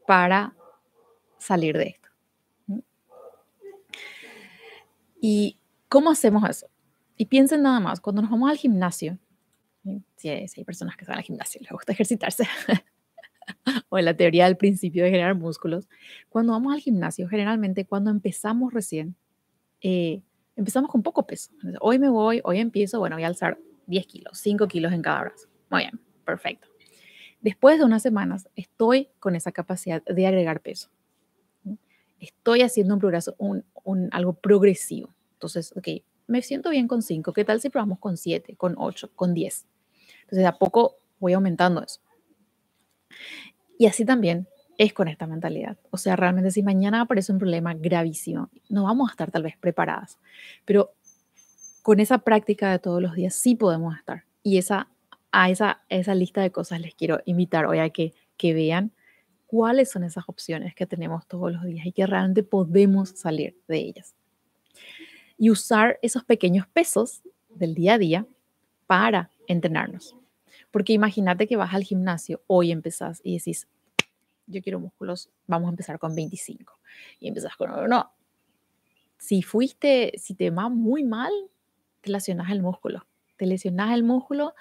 para 0.07 0.55
salir 1.39 1.77
de 1.77 1.85
esto? 1.89 2.06
¿Y 5.21 5.59
cómo 5.89 6.11
hacemos 6.11 6.49
eso? 6.49 6.69
Y 7.17 7.27
piensen 7.27 7.63
nada 7.63 7.81
más, 7.81 8.01
cuando 8.01 8.23
nos 8.23 8.31
vamos 8.31 8.51
al 8.51 8.57
gimnasio, 8.57 9.19
si 10.17 10.29
hay, 10.29 10.65
personas 10.65 10.97
que 10.97 11.05
van 11.05 11.19
al 11.19 11.23
gimnasio, 11.23 11.61
les 11.61 11.71
gusta 11.71 11.93
ejercitarse, 11.93 12.47
o 13.89 13.99
la 13.99 14.17
teoría 14.17 14.47
del 14.47 14.57
principio 14.57 15.05
de 15.05 15.11
generar 15.11 15.35
músculos, 15.35 15.89
cuando 16.29 16.53
vamos 16.53 16.75
al 16.75 16.81
gimnasio, 16.81 17.29
generalmente 17.29 17.85
cuando 17.85 18.11
empezamos 18.11 18.73
recién, 18.73 19.17
eh, 19.81 20.23
empezamos 20.57 20.91
con 20.91 21.03
poco 21.03 21.27
peso. 21.27 21.53
Hoy 21.81 21.99
me 21.99 22.09
voy, 22.09 22.41
hoy 22.45 22.59
empiezo, 22.59 22.99
bueno, 22.99 23.17
voy 23.17 23.25
a 23.25 23.29
alzar 23.29 23.59
10 23.87 24.07
kilos, 24.07 24.39
5 24.39 24.67
kilos 24.69 24.93
en 24.93 25.03
cada 25.03 25.21
brazo. 25.23 25.49
Muy 25.71 25.83
bien, 25.83 26.01
perfecto. 26.25 26.69
Después 27.41 27.79
de 27.79 27.85
unas 27.85 28.03
semanas, 28.03 28.49
estoy 28.57 29.09
con 29.21 29.37
esa 29.37 29.53
capacidad 29.53 30.03
de 30.03 30.27
agregar 30.27 30.61
peso. 30.61 30.91
Estoy 32.19 32.63
haciendo 32.63 32.95
un 32.95 33.01
progreso, 33.01 33.35
un, 33.39 33.65
un, 33.87 34.11
algo 34.13 34.35
progresivo. 34.35 35.15
Entonces, 35.35 35.73
ok, 35.77 35.89
me 36.27 36.43
siento 36.43 36.71
bien 36.71 36.89
con 36.89 37.03
5. 37.03 37.33
¿Qué 37.33 37.45
tal 37.45 37.61
si 37.61 37.71
probamos 37.71 37.99
con 37.99 38.17
7, 38.17 38.57
con 38.57 38.75
8, 38.77 39.13
con 39.15 39.33
10? 39.33 39.67
Entonces, 40.23 40.39
de 40.39 40.47
a 40.47 40.59
poco 40.59 40.99
voy 41.19 41.33
aumentando 41.33 41.83
eso. 41.83 42.01
Y 43.79 43.87
así 43.87 44.05
también 44.05 44.49
es 44.77 44.93
con 44.93 45.09
esta 45.09 45.27
mentalidad. 45.27 45.79
O 45.91 45.97
sea, 45.97 46.17
realmente 46.17 46.51
si 46.51 46.63
mañana 46.63 47.03
aparece 47.03 47.33
un 47.33 47.39
problema 47.39 47.75
gravísimo, 47.75 48.51
no 48.69 48.85
vamos 48.85 49.09
a 49.09 49.13
estar 49.13 49.31
tal 49.31 49.45
vez 49.45 49.57
preparadas, 49.57 50.19
pero 50.65 50.93
con 51.83 52.01
esa 52.01 52.19
práctica 52.19 52.71
de 52.71 52.79
todos 52.79 53.01
los 53.01 53.15
días 53.15 53.35
sí 53.35 53.55
podemos 53.55 53.97
estar. 53.97 54.25
Y 54.43 54.59
esa, 54.59 54.89
a 55.31 55.51
esa, 55.51 55.83
esa 55.89 56.15
lista 56.15 56.43
de 56.43 56.51
cosas 56.51 56.81
les 56.81 56.95
quiero 56.95 57.21
invitar 57.25 57.67
hoy 57.67 57.79
a 57.79 57.91
que, 57.91 58.13
que 58.37 58.53
vean 58.53 58.93
cuáles 59.57 59.91
son 59.91 60.05
esas 60.05 60.25
opciones 60.27 60.75
que 60.75 60.85
tenemos 60.85 61.27
todos 61.27 61.51
los 61.51 61.65
días 61.65 61.87
y 61.87 61.93
que 61.93 62.05
realmente 62.05 62.43
podemos 62.43 63.09
salir 63.09 63.59
de 63.67 63.79
ellas. 63.79 64.15
Y 65.39 65.49
usar 65.49 65.99
esos 66.03 66.25
pequeños 66.25 66.67
pesos 66.67 67.23
del 67.49 67.75
día 67.75 67.95
a 67.95 67.99
día 67.99 68.27
para 68.87 69.31
entrenarnos. 69.47 70.15
Porque 70.71 70.93
imagínate 70.93 71.47
que 71.47 71.57
vas 71.57 71.73
al 71.73 71.85
gimnasio, 71.85 72.43
hoy 72.47 72.71
empezás 72.71 73.23
y 73.25 73.39
decís, 73.39 73.67
yo 74.47 74.61
quiero 74.61 74.79
músculos, 74.79 75.31
vamos 75.47 75.69
a 75.69 75.71
empezar 75.71 75.99
con 75.99 76.15
25. 76.15 76.79
Y 77.19 77.29
empezás 77.29 77.57
con, 77.57 77.71
no, 77.89 78.13
si 79.17 79.41
fuiste, 79.41 80.13
si 80.19 80.35
te 80.35 80.51
va 80.51 80.69
muy 80.69 81.03
mal, 81.03 81.33
te 82.03 82.11
lesionas 82.11 82.51
el 82.51 82.61
músculo. 82.61 83.07
Te 83.39 83.47
lesionas 83.47 83.95
el 83.95 84.03
músculo 84.03 84.55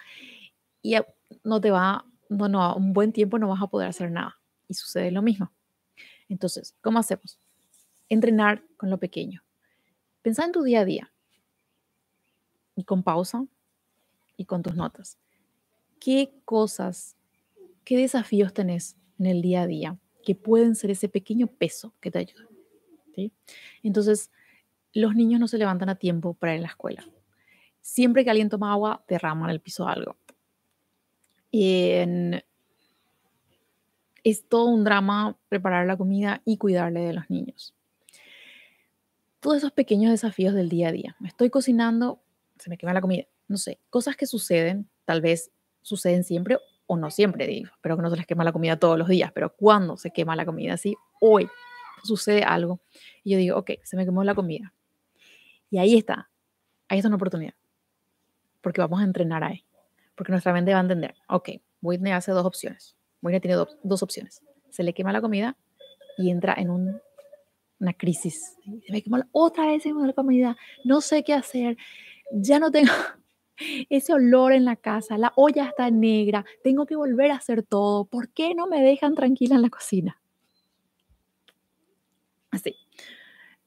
y 0.81 0.95
no 1.43 1.59
te 1.59 1.69
va, 1.69 2.05
no, 2.29 2.47
no, 2.47 2.77
un 2.77 2.93
buen 2.93 3.11
tiempo 3.11 3.37
no 3.39 3.49
vas 3.49 3.61
a 3.61 3.67
poder 3.67 3.89
hacer 3.89 4.09
nada. 4.09 4.39
Y 4.67 4.73
sucede 4.73 5.11
lo 5.11 5.21
mismo. 5.21 5.51
Entonces, 6.29 6.75
¿cómo 6.81 6.99
hacemos? 6.99 7.39
Entrenar 8.09 8.63
con 8.77 8.89
lo 8.89 8.99
pequeño. 8.99 9.43
Pensá 10.21 10.45
en 10.45 10.51
tu 10.51 10.63
día 10.63 10.81
a 10.81 10.85
día 10.85 11.13
y 12.75 12.83
con 12.83 13.03
pausa 13.03 13.45
y 14.37 14.45
con 14.45 14.63
tus 14.63 14.75
notas. 14.75 15.17
¿Qué 15.99 16.33
cosas, 16.45 17.15
qué 17.83 17.97
desafíos 17.97 18.53
tenés 18.53 18.97
en 19.19 19.27
el 19.27 19.41
día 19.41 19.61
a 19.61 19.67
día 19.67 19.99
que 20.23 20.35
pueden 20.35 20.75
ser 20.75 20.91
ese 20.91 21.09
pequeño 21.09 21.47
peso 21.47 21.93
que 21.99 22.11
te 22.11 22.19
ayuda? 22.19 22.47
Entonces, 23.83 24.31
los 24.93 25.15
niños 25.15 25.39
no 25.39 25.47
se 25.47 25.57
levantan 25.57 25.89
a 25.89 25.95
tiempo 25.95 26.33
para 26.33 26.53
ir 26.53 26.59
a 26.59 26.63
la 26.63 26.67
escuela. 26.67 27.07
Siempre 27.81 28.23
que 28.23 28.31
alguien 28.31 28.49
toma 28.49 28.71
agua, 28.71 29.05
derrama 29.07 29.45
en 29.45 29.51
el 29.51 29.61
piso 29.61 29.87
algo. 29.87 30.17
Es 34.25 34.49
todo 34.49 34.65
un 34.65 34.83
drama 34.83 35.37
preparar 35.49 35.85
la 35.85 35.95
comida 35.95 36.41
y 36.45 36.57
cuidarle 36.57 37.01
de 37.01 37.13
los 37.13 37.29
niños. 37.29 37.75
Todos 39.39 39.57
esos 39.57 39.71
pequeños 39.71 40.09
desafíos 40.11 40.55
del 40.55 40.67
día 40.67 40.89
a 40.89 40.91
día. 40.91 41.15
Estoy 41.23 41.51
cocinando, 41.51 42.23
se 42.57 42.71
me 42.71 42.77
quema 42.79 42.91
la 42.91 43.01
comida. 43.01 43.25
No 43.47 43.57
sé, 43.57 43.79
cosas 43.91 44.15
que 44.15 44.25
suceden, 44.25 44.89
tal 45.05 45.21
vez 45.21 45.51
suceden 45.83 46.23
siempre 46.23 46.57
o 46.87 46.97
no 46.97 47.11
siempre, 47.11 47.45
digo, 47.45 47.69
pero 47.81 47.95
que 47.95 48.01
no 48.01 48.09
se 48.09 48.17
les 48.17 48.25
quema 48.25 48.43
la 48.43 48.51
comida 48.51 48.79
todos 48.79 48.97
los 48.97 49.07
días, 49.07 49.31
pero 49.31 49.55
cuando 49.55 49.95
se 49.95 50.09
quema 50.09 50.35
la 50.35 50.43
comida, 50.43 50.73
así, 50.73 50.95
hoy 51.21 51.47
sucede 52.03 52.41
algo 52.41 52.81
y 53.23 53.33
yo 53.33 53.37
digo, 53.37 53.57
ok, 53.57 53.73
se 53.83 53.95
me 53.95 54.05
quemó 54.05 54.23
la 54.23 54.33
comida. 54.33 54.73
Y 55.69 55.77
ahí 55.77 55.95
está, 55.95 56.31
ahí 56.87 56.97
está 56.97 57.09
una 57.09 57.17
oportunidad, 57.17 57.53
porque 58.61 58.81
vamos 58.81 59.01
a 59.01 59.03
entrenar 59.03 59.43
ahí, 59.43 59.63
porque 60.15 60.31
nuestra 60.31 60.51
mente 60.51 60.73
va 60.73 60.79
a 60.79 60.81
entender, 60.81 61.13
ok, 61.29 61.49
Whitney 61.83 62.11
hace 62.11 62.31
dos 62.31 62.45
opciones, 62.45 62.94
Whitney 63.25 63.41
tiene 63.41 63.57
dos 63.83 64.03
opciones, 64.03 64.41
se 64.69 64.83
le 64.83 64.93
quema 64.93 65.11
la 65.11 65.21
comida 65.21 65.57
y 66.17 66.29
entra 66.29 66.53
en 66.57 66.69
un, 66.69 67.01
una 67.79 67.93
crisis, 67.93 68.57
se 68.63 68.91
me 68.91 69.01
quemó 69.01 69.17
la, 69.17 69.27
otra 69.31 69.67
vez 69.67 69.83
se 69.83 69.89
me 69.89 69.95
quemó 69.95 70.07
la 70.07 70.13
comida, 70.13 70.57
no 70.83 71.01
sé 71.01 71.23
qué 71.23 71.33
hacer, 71.33 71.77
ya 72.31 72.59
no 72.59 72.71
tengo 72.71 72.91
ese 73.89 74.13
olor 74.13 74.53
en 74.53 74.65
la 74.65 74.75
casa, 74.75 75.17
la 75.17 75.33
olla 75.35 75.65
está 75.65 75.89
negra, 75.91 76.45
tengo 76.63 76.85
que 76.85 76.95
volver 76.95 77.31
a 77.31 77.35
hacer 77.35 77.63
todo, 77.63 78.05
¿por 78.05 78.29
qué 78.29 78.55
no 78.55 78.67
me 78.67 78.81
dejan 78.81 79.15
tranquila 79.15 79.55
en 79.55 79.61
la 79.61 79.69
cocina? 79.69 80.21
Así, 82.51 82.75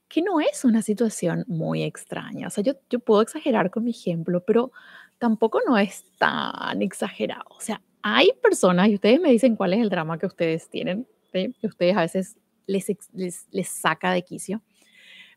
que 0.09 0.23
no 0.23 0.41
es 0.41 0.65
una 0.65 0.81
situación 0.81 1.45
muy 1.47 1.83
extraña, 1.83 2.49
o 2.49 2.51
sea, 2.51 2.65
yo, 2.65 2.75
yo 2.89 3.01
puedo 3.01 3.21
exagerar 3.21 3.71
con 3.71 3.85
mi 3.85 3.91
ejemplo, 3.91 4.43
pero 4.45 4.73
tampoco 5.19 5.61
no 5.67 5.77
es 5.77 6.05
tan 6.17 6.81
exagerado, 6.81 7.45
o 7.51 7.61
sea, 7.61 7.83
hay 8.03 8.31
personas, 8.43 8.89
y 8.89 8.95
ustedes 8.95 9.21
me 9.21 9.31
dicen 9.31 9.57
cuál 9.57 9.75
es 9.75 9.81
el 9.81 9.89
drama 9.89 10.19
que 10.19 10.27
ustedes 10.27 10.69
tienen, 10.69 11.07
que 11.33 11.53
ustedes 11.63 11.97
a 11.97 12.01
veces 12.01 12.37
les, 12.67 12.87
les, 13.13 13.47
les 13.51 13.69
saca 13.69 14.13
de 14.13 14.23
quicio, 14.23 14.63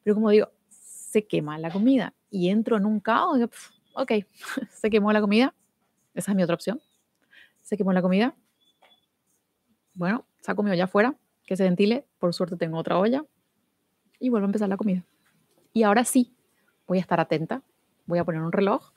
pero 0.03 0.15
como 0.15 0.29
digo, 0.29 0.49
se 0.69 1.25
quema 1.25 1.57
la 1.57 1.71
comida 1.71 2.13
y 2.29 2.49
entro 2.49 2.77
en 2.77 2.85
un 2.85 2.99
caos, 2.99 3.39
ok, 3.93 4.11
se 4.71 4.89
quemó 4.89 5.11
la 5.11 5.21
comida, 5.21 5.53
esa 6.13 6.31
es 6.31 6.35
mi 6.35 6.43
otra 6.43 6.55
opción, 6.55 6.79
se 7.61 7.77
quemó 7.77 7.93
la 7.93 8.01
comida, 8.01 8.35
bueno, 9.93 10.25
saco 10.39 10.63
mi 10.63 10.71
olla 10.71 10.85
afuera, 10.85 11.15
que 11.45 11.55
se 11.55 11.63
ventile, 11.63 12.05
por 12.19 12.33
suerte 12.33 12.55
tengo 12.55 12.77
otra 12.77 12.97
olla, 12.97 13.25
y 14.19 14.29
vuelvo 14.29 14.45
a 14.45 14.49
empezar 14.49 14.69
la 14.69 14.77
comida. 14.77 15.03
Y 15.73 15.83
ahora 15.83 16.05
sí, 16.05 16.33
voy 16.87 16.99
a 16.99 17.01
estar 17.01 17.19
atenta, 17.19 17.63
voy 18.05 18.19
a 18.19 18.23
poner 18.23 18.41
un 18.41 18.51
reloj, 18.51 18.91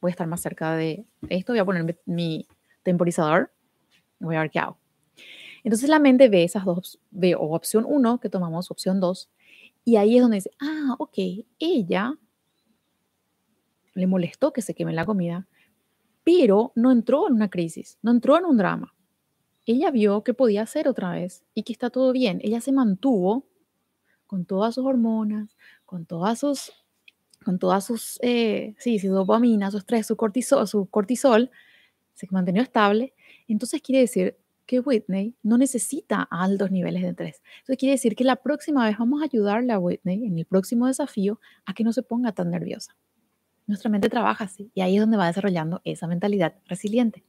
voy 0.00 0.10
a 0.10 0.12
estar 0.12 0.26
más 0.26 0.40
cerca 0.40 0.74
de 0.74 1.04
esto, 1.28 1.52
voy 1.52 1.60
a 1.60 1.64
poner 1.64 2.00
mi 2.06 2.46
temporizador, 2.82 3.52
voy 4.18 4.36
a 4.36 4.40
ver 4.40 4.50
qué 4.50 4.58
hago. 4.58 4.78
Entonces 5.64 5.88
la 5.88 5.98
mente 5.98 6.28
ve 6.28 6.44
esas 6.44 6.64
dos, 6.64 6.98
ve 7.10 7.34
o 7.34 7.54
opción 7.54 7.84
1 7.86 8.20
que 8.20 8.30
tomamos, 8.30 8.70
opción 8.70 9.00
2, 9.00 9.30
y 9.84 9.96
ahí 9.96 10.16
es 10.16 10.22
donde 10.22 10.36
dice, 10.36 10.50
ah, 10.60 10.94
ok, 10.98 11.18
ella 11.58 12.18
le 13.94 14.06
molestó 14.06 14.52
que 14.52 14.62
se 14.62 14.74
queme 14.74 14.92
la 14.92 15.06
comida, 15.06 15.46
pero 16.24 16.72
no 16.74 16.92
entró 16.92 17.28
en 17.28 17.34
una 17.34 17.50
crisis, 17.50 17.98
no 18.02 18.10
entró 18.10 18.38
en 18.38 18.44
un 18.44 18.56
drama. 18.56 18.94
Ella 19.66 19.90
vio 19.90 20.22
que 20.24 20.34
podía 20.34 20.62
hacer 20.62 20.88
otra 20.88 21.12
vez 21.12 21.44
y 21.54 21.62
que 21.62 21.72
está 21.72 21.90
todo 21.90 22.12
bien. 22.12 22.40
Ella 22.42 22.60
se 22.60 22.72
mantuvo 22.72 23.46
con 24.26 24.44
todas 24.44 24.74
sus 24.74 24.84
hormonas, 24.84 25.56
con 25.84 26.06
todas 26.06 26.38
sus, 26.38 26.72
con 27.44 27.58
todas 27.58 27.84
sus, 27.84 28.18
eh, 28.22 28.74
sí, 28.78 28.98
su 28.98 29.08
dopamina, 29.08 29.70
su 29.70 29.78
estrés, 29.78 30.06
su 30.06 30.16
cortisol, 30.16 30.66
su 30.66 30.86
cortisol, 30.86 31.50
se 32.26 32.34
mantenió 32.34 32.62
estable. 32.62 33.14
Entonces 33.48 33.80
quiere 33.82 34.00
decir 34.00 34.36
que 34.66 34.80
Whitney 34.80 35.34
no 35.42 35.58
necesita 35.58 36.22
altos 36.30 36.70
niveles 36.70 37.02
de 37.02 37.08
estrés. 37.08 37.42
Eso 37.64 37.76
quiere 37.76 37.92
decir 37.92 38.14
que 38.14 38.24
la 38.24 38.36
próxima 38.36 38.86
vez 38.86 38.98
vamos 38.98 39.20
a 39.20 39.24
ayudarle 39.24 39.72
a 39.72 39.78
Whitney 39.78 40.26
en 40.26 40.38
el 40.38 40.44
próximo 40.44 40.86
desafío 40.86 41.40
a 41.64 41.74
que 41.74 41.82
no 41.82 41.92
se 41.92 42.02
ponga 42.02 42.32
tan 42.32 42.50
nerviosa. 42.50 42.96
Nuestra 43.66 43.90
mente 43.90 44.08
trabaja 44.08 44.44
así 44.44 44.70
y 44.74 44.80
ahí 44.80 44.96
es 44.96 45.00
donde 45.00 45.16
va 45.16 45.26
desarrollando 45.26 45.80
esa 45.84 46.06
mentalidad 46.06 46.54
resiliente. 46.66 47.24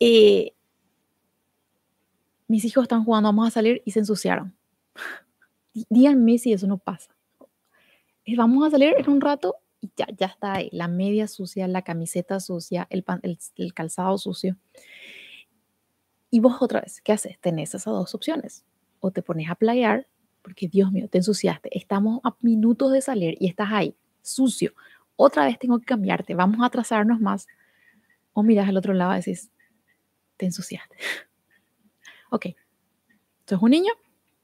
Eh, 0.00 0.52
mis 2.48 2.64
hijos 2.64 2.82
están 2.82 3.04
jugando, 3.04 3.28
vamos 3.28 3.48
a 3.48 3.50
salir 3.50 3.82
y 3.84 3.92
se 3.92 4.00
ensuciaron. 4.00 4.54
Díganme 5.88 6.38
si 6.38 6.52
eso 6.52 6.66
no 6.66 6.78
pasa. 6.78 7.14
Eh, 8.24 8.36
vamos 8.36 8.66
a 8.66 8.70
salir 8.70 8.94
en 8.98 9.08
un 9.08 9.20
rato 9.20 9.56
ya, 9.96 10.06
ya 10.16 10.26
está 10.26 10.54
ahí. 10.54 10.68
La 10.72 10.88
media 10.88 11.28
sucia, 11.28 11.68
la 11.68 11.82
camiseta 11.82 12.40
sucia, 12.40 12.86
el, 12.90 13.04
el, 13.56 13.74
calzado 13.74 14.18
sucio. 14.18 14.56
Y 16.30 16.40
vos 16.40 16.56
otra 16.60 16.80
vez, 16.80 17.00
¿qué 17.02 17.12
haces? 17.12 17.38
Tenés 17.40 17.74
esas 17.74 17.92
dos 17.92 18.14
opciones. 18.14 18.64
O 19.00 19.10
te 19.10 19.22
pones 19.22 19.50
a 19.50 19.54
playar, 19.54 20.06
porque 20.42 20.68
Dios 20.68 20.92
mío, 20.92 21.08
te 21.08 21.18
ensuciaste. 21.18 21.76
Estamos 21.76 22.20
a 22.24 22.36
minutos 22.40 22.92
de 22.92 23.00
salir 23.00 23.36
y 23.40 23.48
estás 23.48 23.68
ahí 23.70 23.96
sucio, 24.26 24.74
otra 25.16 25.46
vez 25.46 25.58
tengo 25.58 25.78
que 25.78 25.86
cambiarte, 25.86 26.34
vamos 26.34 26.60
a 26.60 26.66
atrasarnos 26.66 27.20
más. 27.20 27.46
O 28.32 28.42
miras 28.42 28.68
al 28.68 28.76
otro 28.76 28.92
lado 28.92 29.14
y 29.14 29.16
decís, 29.16 29.50
te 30.36 30.46
ensuciaste. 30.46 30.96
ok, 32.30 32.46
entonces 33.40 33.62
un 33.62 33.70
niño, 33.70 33.92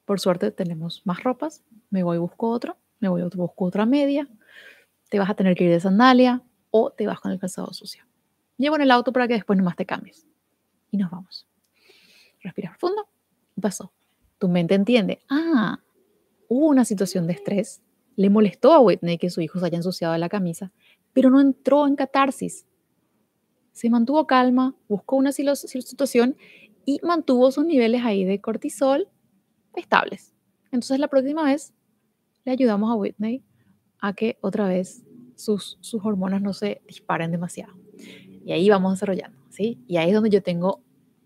por 0.06 0.18
suerte 0.18 0.50
tenemos 0.50 1.02
más 1.04 1.22
ropas, 1.22 1.62
me 1.90 2.02
voy 2.02 2.16
y 2.16 2.20
busco 2.20 2.48
otro, 2.48 2.76
me 3.00 3.08
voy 3.08 3.22
y 3.22 3.36
busco 3.36 3.66
otra 3.66 3.84
media, 3.84 4.28
te 5.12 5.18
vas 5.18 5.28
a 5.28 5.34
tener 5.34 5.54
que 5.54 5.64
ir 5.64 5.70
de 5.70 5.78
sandalia 5.78 6.42
o 6.70 6.90
te 6.90 7.06
vas 7.06 7.20
con 7.20 7.32
el 7.32 7.38
calzado 7.38 7.70
sucio. 7.74 8.02
Llevo 8.56 8.76
en 8.76 8.82
el 8.82 8.90
auto 8.90 9.12
para 9.12 9.28
que 9.28 9.34
después 9.34 9.58
nomás 9.58 9.76
te 9.76 9.84
cambies. 9.84 10.26
Y 10.90 10.96
nos 10.96 11.10
vamos. 11.10 11.46
Respira 12.40 12.70
profundo. 12.70 13.06
Pasó. 13.60 13.92
Tu 14.38 14.48
mente 14.48 14.74
entiende, 14.74 15.20
ah, 15.28 15.80
hubo 16.48 16.66
una 16.66 16.86
situación 16.86 17.26
de 17.26 17.34
estrés, 17.34 17.82
le 18.16 18.30
molestó 18.30 18.72
a 18.72 18.80
Whitney 18.80 19.18
que 19.18 19.28
su 19.28 19.42
hijo 19.42 19.60
se 19.60 19.66
haya 19.66 19.76
ensuciado 19.76 20.16
la 20.16 20.30
camisa, 20.30 20.72
pero 21.12 21.28
no 21.28 21.42
entró 21.42 21.86
en 21.86 21.94
catarsis. 21.94 22.66
Se 23.72 23.90
mantuvo 23.90 24.26
calma, 24.26 24.74
buscó 24.88 25.16
una 25.16 25.32
situación 25.32 26.38
y 26.86 27.00
mantuvo 27.02 27.52
sus 27.52 27.66
niveles 27.66 28.02
ahí 28.02 28.24
de 28.24 28.40
cortisol 28.40 29.08
estables. 29.74 30.32
Entonces 30.70 30.98
la 30.98 31.08
próxima 31.08 31.42
vez 31.42 31.74
le 32.46 32.52
ayudamos 32.52 32.90
a 32.90 32.94
Whitney 32.94 33.44
a 34.02 34.12
que 34.12 34.36
otra 34.40 34.66
vez 34.66 35.04
sus, 35.36 35.78
sus 35.80 36.04
hormonas 36.04 36.42
no 36.42 36.52
se 36.52 36.82
disparen 36.86 37.30
demasiado. 37.30 37.72
Y 38.44 38.52
ahí 38.52 38.68
vamos 38.68 38.94
desarrollando, 38.94 39.38
¿sí? 39.48 39.78
Y 39.86 39.96
ahí 39.96 40.08
es 40.08 40.14
donde 40.14 40.28
yo 40.28 40.42
tengo, 40.42 40.82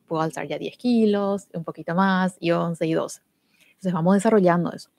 puedo 0.07 0.23
alzar 0.23 0.47
ya 0.47 0.59
10 0.59 0.77
kilos, 0.77 1.49
un 1.55 1.65
poquito 1.65 1.95
más, 1.95 2.37
y 2.39 2.51
11 2.51 2.87
y 2.87 2.93
12. 2.93 3.23
Entonces 3.71 3.93
vamos 3.95 4.15
desarrollando 4.15 4.73
eso. 4.73 4.91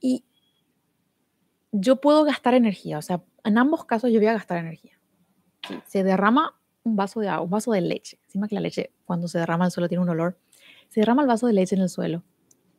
Y 0.00 0.24
yo 1.72 2.00
puedo 2.00 2.24
gastar 2.24 2.54
energía, 2.54 2.98
o 2.98 3.02
sea, 3.02 3.22
en 3.42 3.58
ambos 3.58 3.84
casos 3.84 4.10
yo 4.12 4.20
voy 4.20 4.28
a 4.28 4.32
gastar 4.32 4.58
energía. 4.58 4.98
se 5.86 6.04
derrama 6.04 6.56
un 6.84 6.94
vaso 6.94 7.18
de 7.18 7.28
agua, 7.28 7.42
un 7.42 7.50
vaso 7.50 7.72
de 7.72 7.80
leche, 7.80 8.20
encima 8.26 8.46
que 8.46 8.54
la 8.54 8.60
leche 8.60 8.92
cuando 9.04 9.26
se 9.26 9.40
derrama 9.40 9.64
el 9.64 9.72
suelo 9.72 9.88
tiene 9.88 10.02
un 10.02 10.08
olor, 10.08 10.38
Se 10.88 11.00
derrama 11.00 11.22
el 11.22 11.28
vaso 11.28 11.48
de 11.48 11.52
leche 11.52 11.74
en 11.74 11.82
el 11.82 11.88
suelo. 11.88 12.22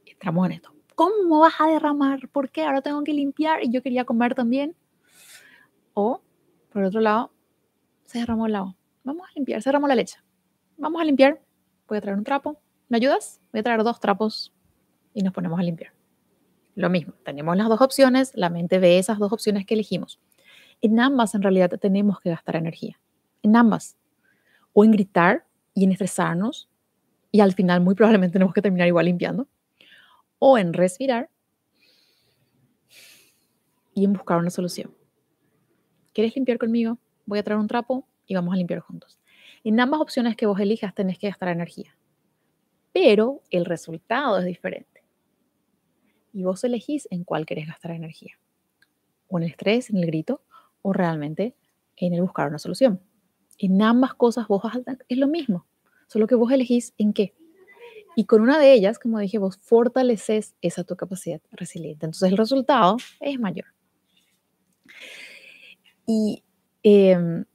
Entramos 0.06 0.46
en 0.46 0.54
esto. 0.54 0.77
¿Cómo 0.98 1.42
vas 1.42 1.54
a 1.60 1.68
derramar? 1.68 2.28
¿Por 2.30 2.50
qué? 2.50 2.64
Ahora 2.64 2.82
tengo 2.82 3.04
que 3.04 3.14
limpiar 3.14 3.64
y 3.64 3.70
yo 3.70 3.84
quería 3.84 4.04
comer 4.04 4.34
también. 4.34 4.76
O, 5.94 6.22
por 6.74 6.84
otro 6.84 7.02
lado, 7.02 7.32
se 8.06 8.18
derramó 8.18 8.48
el 8.48 8.56
agua. 8.56 8.76
Vamos 9.04 9.28
a 9.30 9.32
limpiar, 9.36 9.62
se 9.62 9.70
derramó 9.70 9.88
la 9.88 9.94
leche. 9.94 10.18
Vamos 10.76 11.00
a 11.00 11.06
limpiar. 11.06 11.40
Voy 11.88 12.00
a 12.00 12.02
traer 12.02 12.18
un 12.18 12.24
trapo. 12.24 12.60
¿Me 12.90 12.98
ayudas? 12.98 13.40
Voy 13.52 13.60
a 13.60 13.64
traer 13.64 13.84
dos 13.84 14.00
trapos 14.00 14.52
y 15.14 15.22
nos 15.22 15.34
ponemos 15.34 15.60
a 15.60 15.62
limpiar. 15.62 15.94
Lo 16.74 16.90
mismo, 16.90 17.14
tenemos 17.24 17.56
las 17.56 17.70
dos 17.70 17.82
opciones, 17.82 18.32
la 18.34 18.50
mente 18.50 18.80
ve 18.80 18.98
esas 18.98 19.20
dos 19.20 19.32
opciones 19.32 19.68
que 19.68 19.76
elegimos. 19.76 20.20
En 20.82 21.00
ambas, 21.00 21.36
en 21.36 21.44
realidad, 21.44 21.70
tenemos 21.80 22.20
que 22.22 22.32
gastar 22.32 22.56
energía. 22.56 23.00
En 23.44 23.56
ambas. 23.56 23.98
O 24.74 24.84
en 24.84 24.90
gritar 24.90 25.46
y 25.76 25.84
en 25.84 25.92
estresarnos, 25.92 26.72
y 27.32 27.42
al 27.42 27.54
final 27.54 27.82
muy 27.82 27.94
probablemente 27.94 28.34
tenemos 28.34 28.56
que 28.56 28.64
terminar 28.64 28.88
igual 28.88 29.06
limpiando. 29.06 29.48
O 30.40 30.58
en 30.58 30.74
respirar 30.74 31.30
y 33.94 34.06
en 34.06 34.14
buscar 34.14 34.38
una 34.38 34.50
solución. 34.50 34.96
¿Quieres 36.14 36.36
limpiar 36.36 36.58
conmigo? 36.58 36.98
Voy 37.26 37.40
a 37.40 37.44
traer 37.44 37.60
un 37.60 37.68
trapo 37.68 38.08
y 38.26 38.36
vamos 38.36 38.54
a 38.54 38.58
limpiar 38.58 38.80
juntos. 38.80 39.20
En 39.64 39.80
ambas 39.80 40.02
opciones 40.02 40.36
que 40.36 40.46
vos 40.46 40.60
elijas 40.60 40.94
tenés 40.94 41.18
que 41.18 41.28
gastar 41.28 41.50
energía. 41.50 41.96
Pero 42.94 43.42
el 43.50 43.66
resultado 43.66 44.38
es 44.40 44.46
diferente. 44.46 45.04
Y 46.34 46.44
vos 46.44 46.64
elegís 46.64 47.08
en 47.12 47.24
cuál 47.24 47.46
querés 47.46 47.68
gastar 47.68 47.92
energía. 47.92 48.40
O 49.28 49.38
en 49.38 49.44
el 49.46 49.52
estrés, 49.52 49.90
en 49.90 49.98
el 49.98 50.06
grito, 50.06 50.42
o 50.82 50.94
realmente 50.94 51.56
en 51.96 52.14
el 52.14 52.22
buscar 52.22 52.48
una 52.48 52.60
solución. 52.60 53.02
En 53.58 53.82
ambas 53.82 54.14
cosas 54.14 54.48
vos 54.48 54.64
es 55.10 55.18
lo 55.18 55.28
mismo, 55.28 55.66
solo 56.08 56.28
que 56.28 56.36
vos 56.36 56.52
elegís 56.52 56.94
en 56.98 57.14
qué. 57.14 57.34
Y 58.20 58.26
con 58.26 58.42
una 58.42 58.58
de 58.58 58.74
ellas, 58.74 58.98
como 58.98 59.20
dije, 59.20 59.38
vos 59.38 59.60
fortaleces 59.62 60.56
esa 60.64 60.84
tu 60.84 60.96
capacidad 60.96 61.40
resiliente. 61.52 62.08
Entonces 62.08 62.32
el 62.32 62.38
resultado 62.40 62.98
es 63.20 63.40
mayor. 63.40 63.68
Y 66.08 66.44
em, 66.82 67.46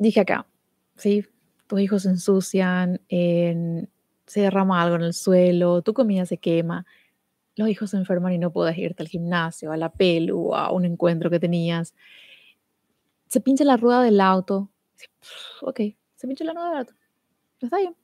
dije 0.00 0.18
acá, 0.18 0.48
¿sí? 0.96 1.24
Tus 1.68 1.80
hijos 1.80 2.02
se 2.02 2.08
ensucian, 2.08 3.00
se 3.08 4.40
derrama 4.40 4.82
algo 4.82 4.96
en 4.96 5.02
el 5.02 5.14
suelo, 5.14 5.80
tu 5.82 5.94
comida 5.94 6.26
se 6.26 6.38
quema, 6.38 6.84
los 7.54 7.68
hijos 7.68 7.90
se 7.90 7.96
enferman 7.96 8.32
y 8.32 8.38
no 8.38 8.52
puedes 8.52 8.76
irte 8.78 9.04
al 9.04 9.08
gimnasio, 9.08 9.70
a 9.70 9.76
la 9.76 9.92
pelu, 9.92 10.56
a 10.56 10.72
un 10.72 10.86
encuentro 10.86 11.30
que 11.30 11.38
tenías. 11.38 11.94
Se 13.28 13.40
pincha 13.40 13.62
la 13.62 13.76
rueda 13.76 14.02
del 14.02 14.20
auto. 14.20 14.72
Ok, 15.62 15.82
se 16.16 16.26
pincha 16.26 16.42
la 16.42 16.52
rueda 16.52 16.70
del 16.70 16.78
auto. 16.78 16.94
Está 17.60 17.76
bien. 17.76 17.94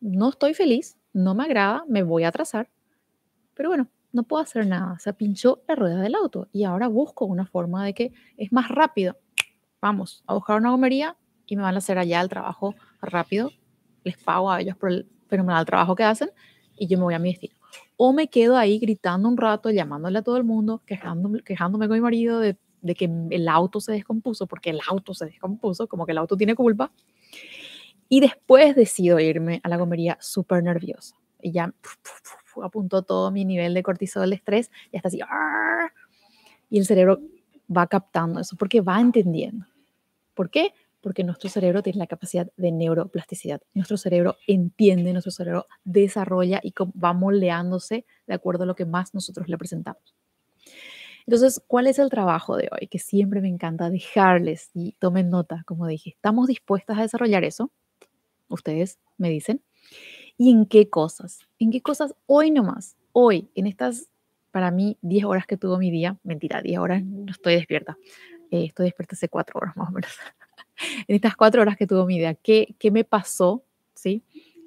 No 0.00 0.28
estoy 0.28 0.52
feliz, 0.52 0.98
no 1.12 1.34
me 1.34 1.44
agrada, 1.44 1.84
me 1.88 2.02
voy 2.02 2.24
a 2.24 2.28
atrasar. 2.28 2.70
Pero 3.54 3.68
bueno, 3.68 3.88
no 4.12 4.22
puedo 4.24 4.42
hacer 4.42 4.66
nada. 4.66 4.98
Se 4.98 5.12
pinchó 5.12 5.62
la 5.68 5.74
rueda 5.74 6.00
del 6.00 6.14
auto 6.14 6.48
y 6.52 6.64
ahora 6.64 6.88
busco 6.88 7.24
una 7.24 7.46
forma 7.46 7.84
de 7.84 7.94
que 7.94 8.12
es 8.36 8.52
más 8.52 8.68
rápido. 8.68 9.16
Vamos 9.80 10.22
a 10.26 10.34
buscar 10.34 10.58
una 10.58 10.70
gomería 10.70 11.16
y 11.46 11.56
me 11.56 11.62
van 11.62 11.74
a 11.74 11.78
hacer 11.78 11.98
allá 11.98 12.20
el 12.20 12.28
trabajo 12.28 12.74
rápido. 13.00 13.50
Les 14.04 14.16
pago 14.16 14.50
a 14.50 14.60
ellos 14.60 14.76
por 14.76 14.90
el 14.90 15.08
fenomenal 15.28 15.64
trabajo 15.64 15.94
que 15.94 16.04
hacen 16.04 16.30
y 16.76 16.86
yo 16.86 16.98
me 16.98 17.04
voy 17.04 17.14
a 17.14 17.18
mi 17.18 17.30
destino. 17.30 17.54
O 17.96 18.12
me 18.12 18.28
quedo 18.28 18.56
ahí 18.56 18.78
gritando 18.78 19.28
un 19.28 19.36
rato, 19.36 19.70
llamándole 19.70 20.18
a 20.18 20.22
todo 20.22 20.36
el 20.36 20.44
mundo, 20.44 20.82
quejándome, 20.86 21.42
quejándome 21.42 21.86
con 21.86 21.96
mi 21.96 22.00
marido 22.00 22.40
de, 22.40 22.56
de 22.80 22.94
que 22.94 23.04
el 23.30 23.48
auto 23.48 23.80
se 23.80 23.92
descompuso, 23.92 24.46
porque 24.46 24.70
el 24.70 24.80
auto 24.88 25.12
se 25.14 25.26
descompuso, 25.26 25.86
como 25.86 26.06
que 26.06 26.12
el 26.12 26.18
auto 26.18 26.36
tiene 26.36 26.54
culpa. 26.54 26.90
Y 28.10 28.20
después 28.20 28.76
decido 28.76 29.18
irme 29.20 29.62
a 29.62 29.70
la 29.70 29.78
gomería 29.78 30.18
súper 30.20 30.62
nerviosa. 30.62 31.16
Y 31.40 31.52
ya 31.52 31.72
apuntó 32.62 33.02
todo 33.02 33.30
mi 33.30 33.46
nivel 33.46 33.72
de 33.72 33.82
cortisol, 33.82 34.28
de 34.28 34.36
estrés, 34.36 34.70
ya 34.92 34.98
está 34.98 35.08
así. 35.08 35.20
Y 36.68 36.78
el 36.78 36.84
cerebro 36.84 37.20
va 37.74 37.86
captando 37.86 38.40
eso, 38.40 38.56
porque 38.56 38.82
va 38.82 39.00
entendiendo. 39.00 39.64
¿Por 40.34 40.50
qué? 40.50 40.74
porque 41.00 41.24
nuestro 41.24 41.48
cerebro 41.48 41.82
tiene 41.82 41.98
la 41.98 42.06
capacidad 42.06 42.50
de 42.56 42.72
neuroplasticidad. 42.72 43.60
Nuestro 43.74 43.96
cerebro 43.96 44.36
entiende, 44.46 45.12
nuestro 45.12 45.32
cerebro 45.32 45.66
desarrolla 45.84 46.60
y 46.62 46.74
va 47.02 47.12
moldeándose 47.12 48.04
de 48.26 48.34
acuerdo 48.34 48.64
a 48.64 48.66
lo 48.66 48.74
que 48.74 48.84
más 48.84 49.14
nosotros 49.14 49.48
le 49.48 49.56
presentamos. 49.56 50.14
Entonces, 51.26 51.62
¿cuál 51.66 51.86
es 51.86 51.98
el 51.98 52.10
trabajo 52.10 52.56
de 52.56 52.68
hoy? 52.72 52.88
Que 52.88 52.98
siempre 52.98 53.40
me 53.40 53.48
encanta 53.48 53.88
dejarles 53.90 54.70
y 54.74 54.92
tomen 54.98 55.30
nota, 55.30 55.62
como 55.66 55.86
dije, 55.86 56.10
¿estamos 56.10 56.48
dispuestas 56.48 56.98
a 56.98 57.02
desarrollar 57.02 57.44
eso? 57.44 57.70
Ustedes 58.50 58.98
me 59.16 59.30
dicen. 59.30 59.62
¿Y 60.36 60.50
en 60.50 60.66
qué 60.66 60.88
cosas? 60.88 61.40
¿En 61.58 61.70
qué 61.70 61.80
cosas 61.80 62.14
hoy 62.26 62.50
nomás? 62.50 62.96
Hoy, 63.12 63.50
en 63.54 63.66
estas, 63.66 64.08
para 64.50 64.70
mí, 64.70 64.98
10 65.02 65.24
horas 65.24 65.46
que 65.46 65.56
tuvo 65.56 65.78
mi 65.78 65.90
día, 65.90 66.18
mentira, 66.22 66.62
10 66.62 66.78
horas 66.78 67.02
no 67.02 67.30
estoy 67.30 67.54
despierta. 67.54 67.96
Eh, 68.50 68.64
estoy 68.64 68.86
despierta 68.86 69.14
hace 69.14 69.28
4 69.28 69.58
horas 69.58 69.76
más 69.76 69.88
o 69.88 69.92
menos. 69.92 70.10
en 71.08 71.14
estas 71.16 71.36
cuatro 71.36 71.62
horas 71.62 71.76
que 71.76 71.86
tuvo 71.86 72.06
mi 72.06 72.16
idea, 72.16 72.34
¿qué, 72.34 72.74
qué 72.78 72.90
me 72.90 73.04
pasó? 73.04 73.64
¿Sí? 73.94 74.24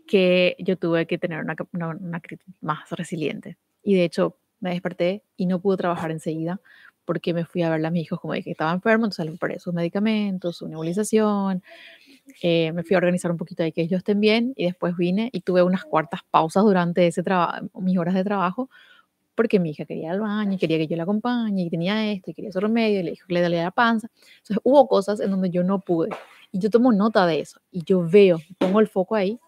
Que 0.08 0.56
yo 0.60 0.78
tuve 0.78 1.08
que 1.08 1.18
tener 1.18 1.42
una, 1.42 1.56
una, 1.74 1.90
una 1.90 2.22
más 2.62 2.90
resiliente. 2.92 3.58
Y 3.84 3.96
de 3.96 4.06
hecho, 4.06 4.38
me 4.60 4.72
desperté 4.72 5.24
y 5.36 5.46
no 5.46 5.60
pude 5.60 5.78
trabajar 5.78 6.12
enseguida 6.12 6.62
porque 7.06 7.34
me 7.34 7.46
fui 7.46 7.64
a 7.64 7.70
ver 7.70 7.86
a 7.86 7.90
mis 7.90 8.04
hijos, 8.04 8.20
como 8.20 8.34
dije, 8.34 8.46
que 8.46 8.52
estaba 8.52 8.72
enfermo, 8.72 9.06
entonces 9.06 9.26
le 9.26 9.32
preparé 9.32 9.60
sus 9.60 9.74
medicamentos, 9.74 10.58
su 10.58 10.68
nebulización, 10.68 11.62
eh, 12.42 12.72
me 12.72 12.84
fui 12.84 12.96
a 12.96 12.98
organizar 12.98 13.32
un 13.32 13.38
poquito 13.38 13.64
de 13.64 13.72
que 13.72 13.82
ellos 13.82 14.00
estén 14.00 14.20
bien 14.20 14.54
y 14.56 14.66
después 14.66 14.96
vine 14.96 15.30
y 15.34 15.42
tuve 15.42 15.64
unas 15.64 15.84
cuartas 15.84 16.22
pausas 16.30 16.64
durante 16.64 17.08
ese 17.08 17.24
mis 17.76 17.98
horas 17.98 18.16
de 18.16 18.24
trabajo 18.24 18.70
porque 19.36 19.60
mi 19.60 19.72
hija 19.72 19.86
quería 19.86 20.06
ir 20.06 20.10
al 20.12 20.22
baño, 20.22 20.54
y 20.54 20.58
quería 20.58 20.78
que 20.78 20.88
yo 20.88 20.96
la 20.96 21.04
acompañe, 21.04 21.64
y 21.64 21.70
tenía 21.70 22.12
esto, 22.12 22.32
y 22.32 22.34
quería 22.34 22.50
hacer 22.50 22.64
remedio, 22.64 23.00
y 23.00 23.04
le 23.04 23.12
dijo 23.12 23.28
que 23.28 23.34
le 23.34 23.42
dolía 23.42 23.64
la 23.64 23.72
panza. 23.72 24.10
Entonces 24.38 24.58
hubo 24.64 24.88
cosas 24.88 25.20
en 25.20 25.32
donde 25.32 25.50
yo 25.50 25.64
no 25.64 25.80
pude, 25.80 26.10
y 26.52 26.60
yo 26.60 26.70
tomo 26.70 26.92
nota 26.92 27.26
de 27.26 27.40
eso, 27.40 27.60
y 27.72 27.84
yo 27.84 28.08
veo, 28.08 28.40
pongo 28.58 28.80
el 28.80 28.88
foco 28.88 29.16
ahí, 29.16 29.40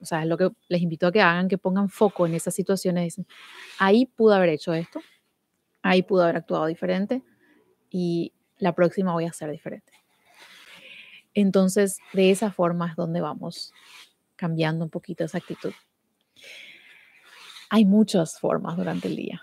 o 0.00 0.04
sea, 0.04 0.22
es 0.22 0.28
lo 0.28 0.36
que 0.36 0.50
les 0.68 0.82
invito 0.82 1.06
a 1.06 1.12
que 1.12 1.20
hagan, 1.20 1.48
que 1.48 1.58
pongan 1.58 1.88
foco 1.88 2.26
en 2.26 2.34
esas 2.34 2.54
situaciones, 2.54 3.04
dicen, 3.04 3.26
ahí 3.78 4.06
pude 4.06 4.34
haber 4.34 4.48
hecho 4.48 4.72
esto, 4.72 5.00
ahí 5.82 6.02
pude 6.02 6.24
haber 6.24 6.36
actuado 6.36 6.66
diferente, 6.66 7.22
y 7.90 8.32
la 8.58 8.74
próxima 8.74 9.12
voy 9.12 9.26
a 9.26 9.30
hacer 9.30 9.50
diferente. 9.50 9.91
Entonces, 11.34 11.98
de 12.12 12.30
esa 12.30 12.52
forma 12.52 12.90
es 12.90 12.96
donde 12.96 13.20
vamos 13.20 13.72
cambiando 14.36 14.84
un 14.84 14.90
poquito 14.90 15.24
esa 15.24 15.38
actitud. 15.38 15.72
Hay 17.70 17.84
muchas 17.84 18.38
formas 18.38 18.76
durante 18.76 19.08
el 19.08 19.16
día. 19.16 19.40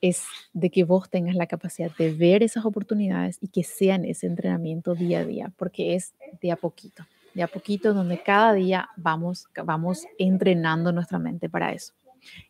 Es 0.00 0.24
de 0.52 0.70
que 0.70 0.84
vos 0.84 1.08
tengas 1.08 1.36
la 1.36 1.46
capacidad 1.46 1.94
de 1.96 2.12
ver 2.12 2.42
esas 2.42 2.64
oportunidades 2.64 3.38
y 3.40 3.48
que 3.48 3.62
sean 3.62 4.04
ese 4.04 4.26
entrenamiento 4.26 4.94
día 4.94 5.20
a 5.20 5.24
día, 5.24 5.52
porque 5.56 5.94
es 5.94 6.14
de 6.40 6.50
a 6.50 6.56
poquito, 6.56 7.06
de 7.34 7.42
a 7.42 7.46
poquito 7.46 7.94
donde 7.94 8.22
cada 8.22 8.52
día 8.52 8.90
vamos, 8.96 9.48
vamos 9.64 10.06
entrenando 10.18 10.92
nuestra 10.92 11.18
mente 11.18 11.48
para 11.48 11.72
eso. 11.72 11.92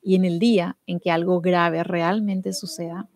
Y 0.03 0.15
en 0.15 0.25
el 0.25 0.39
día 0.39 0.77
en 0.87 0.99
que 0.99 1.11
algo 1.11 1.41
grave 1.41 1.85
realmente 1.85 2.53
suceda, 2.53 3.09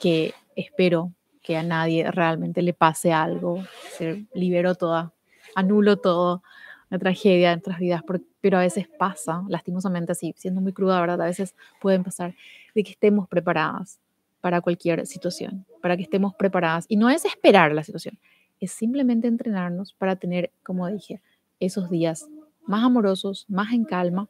que 0.00 0.34
espero 0.56 1.12
que 1.42 1.56
a 1.56 1.62
nadie 1.62 2.10
realmente 2.10 2.62
le 2.62 2.72
pase 2.72 3.12
algo, 3.12 3.64
se 3.96 4.26
liberó 4.34 4.74
toda, 4.74 5.12
anulo 5.54 5.96
todo, 5.96 6.42
una 6.90 6.98
tragedia 6.98 7.52
en 7.52 7.58
nuestras 7.58 7.78
vidas, 7.78 8.02
pero 8.40 8.58
a 8.58 8.60
veces 8.60 8.88
pasa, 8.98 9.44
lastimosamente 9.48 10.12
así, 10.12 10.34
siendo 10.36 10.60
muy 10.60 10.72
cruda, 10.72 11.00
¿verdad? 11.00 11.22
A 11.22 11.26
veces 11.26 11.54
pueden 11.80 12.02
pasar 12.02 12.34
de 12.74 12.82
que 12.82 12.90
estemos 12.92 13.28
preparadas 13.28 14.00
para 14.40 14.60
cualquier 14.60 15.06
situación, 15.06 15.66
para 15.80 15.96
que 15.96 16.02
estemos 16.02 16.34
preparadas. 16.34 16.86
Y 16.88 16.96
no 16.96 17.08
es 17.10 17.24
esperar 17.24 17.72
la 17.72 17.84
situación, 17.84 18.18
es 18.58 18.72
simplemente 18.72 19.28
entrenarnos 19.28 19.92
para 19.92 20.16
tener, 20.16 20.50
como 20.62 20.88
dije, 20.88 21.20
esos 21.60 21.90
días 21.90 22.28
más 22.66 22.84
amorosos, 22.84 23.46
más 23.48 23.72
en 23.72 23.84
calma 23.84 24.28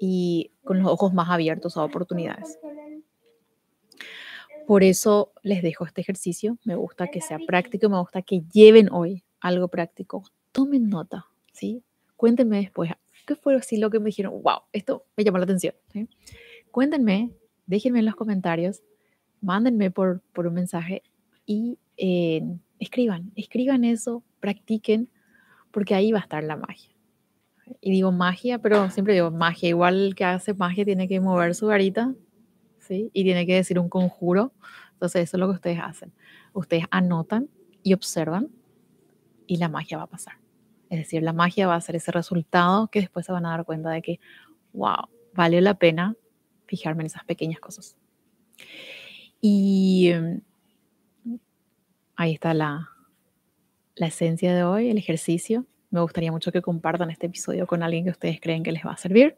y 0.00 0.50
con 0.64 0.78
los 0.78 0.88
ojos 0.90 1.12
más 1.12 1.30
abiertos 1.30 1.76
a 1.76 1.84
oportunidades. 1.84 2.58
Por 4.66 4.82
eso 4.82 5.32
les 5.42 5.62
dejo 5.62 5.84
este 5.84 6.00
ejercicio. 6.00 6.58
Me 6.64 6.74
gusta 6.74 7.06
que 7.08 7.20
sea 7.20 7.38
práctico, 7.46 7.88
me 7.88 7.98
gusta 7.98 8.22
que 8.22 8.42
lleven 8.52 8.90
hoy 8.90 9.22
algo 9.40 9.68
práctico. 9.68 10.24
Tomen 10.52 10.88
nota, 10.88 11.26
¿sí? 11.52 11.82
Cuéntenme 12.16 12.58
después, 12.58 12.90
¿qué 13.26 13.36
fue 13.36 13.54
así 13.54 13.76
lo 13.76 13.90
que 13.90 14.00
me 14.00 14.06
dijeron? 14.06 14.42
¡Wow! 14.42 14.60
Esto 14.72 15.04
me 15.16 15.24
llamó 15.24 15.38
la 15.38 15.44
atención. 15.44 15.74
Cuéntenme, 16.70 17.30
déjenme 17.66 18.00
en 18.00 18.06
los 18.06 18.16
comentarios, 18.16 18.82
mándenme 19.40 19.90
por, 19.90 20.22
por 20.32 20.46
un 20.46 20.54
mensaje 20.54 21.02
y 21.44 21.78
eh, 21.96 22.42
escriban, 22.78 23.32
escriban 23.36 23.84
eso, 23.84 24.22
practiquen, 24.40 25.08
porque 25.70 25.94
ahí 25.94 26.12
va 26.12 26.18
a 26.18 26.22
estar 26.22 26.42
la 26.42 26.56
magia. 26.56 26.90
Y 27.80 27.90
digo 27.90 28.12
magia, 28.12 28.58
pero 28.58 28.90
siempre 28.90 29.14
digo 29.14 29.30
magia. 29.30 29.68
Igual 29.68 30.06
el 30.06 30.14
que 30.14 30.24
hace 30.24 30.54
magia 30.54 30.84
tiene 30.84 31.08
que 31.08 31.20
mover 31.20 31.54
su 31.54 31.66
varita, 31.66 32.14
¿sí? 32.86 33.10
Y 33.12 33.24
tiene 33.24 33.46
que 33.46 33.54
decir 33.54 33.78
un 33.78 33.88
conjuro. 33.88 34.52
Entonces, 34.92 35.24
eso 35.24 35.36
es 35.36 35.40
lo 35.40 35.48
que 35.48 35.54
ustedes 35.54 35.78
hacen. 35.82 36.12
Ustedes 36.52 36.84
anotan 36.90 37.48
y 37.82 37.92
observan 37.92 38.48
y 39.46 39.56
la 39.58 39.68
magia 39.68 39.98
va 39.98 40.04
a 40.04 40.08
pasar. 40.08 40.34
Es 40.88 40.98
decir, 40.98 41.22
la 41.22 41.32
magia 41.32 41.66
va 41.66 41.74
a 41.74 41.80
ser 41.80 41.96
ese 41.96 42.12
resultado 42.12 42.88
que 42.88 43.00
después 43.00 43.26
se 43.26 43.32
van 43.32 43.46
a 43.46 43.50
dar 43.50 43.64
cuenta 43.64 43.90
de 43.90 44.02
que, 44.02 44.20
wow, 44.72 45.08
valió 45.34 45.60
la 45.60 45.74
pena 45.74 46.16
fijarme 46.66 47.02
en 47.02 47.06
esas 47.06 47.24
pequeñas 47.24 47.60
cosas. 47.60 47.96
Y 49.40 50.08
em, 50.10 50.40
ahí 52.16 52.32
está 52.32 52.54
la, 52.54 52.90
la 53.96 54.06
esencia 54.06 54.54
de 54.54 54.64
hoy, 54.64 54.90
el 54.90 54.98
ejercicio. 54.98 55.66
Me 55.90 56.00
gustaría 56.00 56.32
mucho 56.32 56.52
que 56.52 56.62
compartan 56.62 57.10
este 57.10 57.26
episodio 57.26 57.66
con 57.66 57.82
alguien 57.82 58.04
que 58.04 58.10
ustedes 58.10 58.40
creen 58.40 58.62
que 58.62 58.72
les 58.72 58.84
va 58.84 58.92
a 58.92 58.96
servir. 58.96 59.36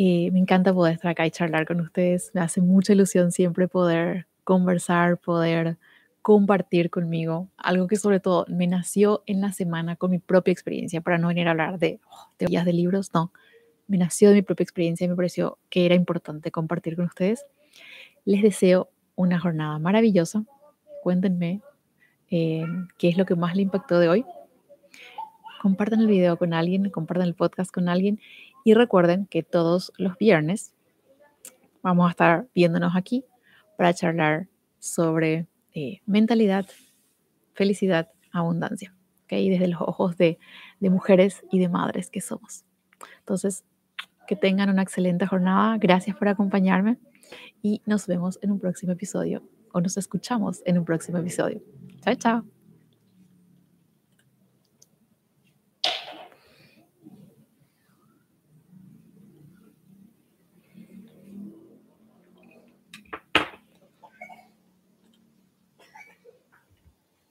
Eh, 0.00 0.30
me 0.30 0.38
encanta 0.38 0.72
poder 0.72 0.94
estar 0.94 1.10
acá 1.10 1.26
y 1.26 1.32
charlar 1.32 1.66
con 1.66 1.80
ustedes. 1.80 2.30
Me 2.32 2.40
hace 2.40 2.60
mucha 2.60 2.92
ilusión 2.92 3.32
siempre 3.32 3.66
poder 3.66 4.28
conversar, 4.44 5.18
poder 5.18 5.76
compartir 6.22 6.88
conmigo 6.88 7.48
algo 7.56 7.88
que 7.88 7.96
sobre 7.96 8.20
todo 8.20 8.46
me 8.48 8.68
nació 8.68 9.24
en 9.26 9.40
la 9.40 9.50
semana 9.50 9.96
con 9.96 10.12
mi 10.12 10.20
propia 10.20 10.52
experiencia, 10.52 11.00
para 11.00 11.18
no 11.18 11.26
venir 11.26 11.48
a 11.48 11.50
hablar 11.50 11.80
de 11.80 11.98
oh, 12.12 12.30
teorías 12.36 12.64
de 12.64 12.74
libros, 12.74 13.10
no. 13.12 13.32
Me 13.88 13.98
nació 13.98 14.28
de 14.28 14.36
mi 14.36 14.42
propia 14.42 14.62
experiencia 14.62 15.04
y 15.04 15.08
me 15.08 15.16
pareció 15.16 15.58
que 15.68 15.84
era 15.84 15.96
importante 15.96 16.52
compartir 16.52 16.94
con 16.94 17.06
ustedes. 17.06 17.44
Les 18.24 18.40
deseo 18.40 18.90
una 19.16 19.40
jornada 19.40 19.80
maravillosa. 19.80 20.44
Cuéntenme 21.02 21.60
eh, 22.30 22.64
qué 22.98 23.08
es 23.08 23.18
lo 23.18 23.26
que 23.26 23.34
más 23.34 23.56
le 23.56 23.62
impactó 23.62 23.98
de 23.98 24.08
hoy. 24.08 24.24
Compartan 25.60 25.98
el 26.02 26.06
video 26.06 26.36
con 26.36 26.54
alguien, 26.54 26.88
compartan 26.90 27.26
el 27.26 27.34
podcast 27.34 27.72
con 27.72 27.88
alguien 27.88 28.20
y 28.68 28.74
recuerden 28.74 29.24
que 29.24 29.42
todos 29.42 29.94
los 29.96 30.18
viernes 30.18 30.74
vamos 31.82 32.06
a 32.06 32.10
estar 32.10 32.48
viéndonos 32.54 32.96
aquí 32.96 33.24
para 33.78 33.94
charlar 33.94 34.46
sobre 34.78 35.46
eh, 35.72 36.02
mentalidad, 36.04 36.66
felicidad, 37.54 38.10
abundancia, 38.30 38.94
¿okay? 39.24 39.48
desde 39.48 39.68
los 39.68 39.80
ojos 39.80 40.18
de, 40.18 40.38
de 40.80 40.90
mujeres 40.90 41.42
y 41.50 41.60
de 41.60 41.70
madres 41.70 42.10
que 42.10 42.20
somos. 42.20 42.66
Entonces, 43.20 43.64
que 44.26 44.36
tengan 44.36 44.68
una 44.68 44.82
excelente 44.82 45.26
jornada. 45.26 45.78
Gracias 45.78 46.14
por 46.14 46.28
acompañarme 46.28 46.98
y 47.62 47.80
nos 47.86 48.06
vemos 48.06 48.38
en 48.42 48.50
un 48.50 48.60
próximo 48.60 48.92
episodio 48.92 49.42
o 49.72 49.80
nos 49.80 49.96
escuchamos 49.96 50.60
en 50.66 50.76
un 50.76 50.84
próximo 50.84 51.16
episodio. 51.16 51.62
Chao, 52.02 52.14
chao. 52.16 52.57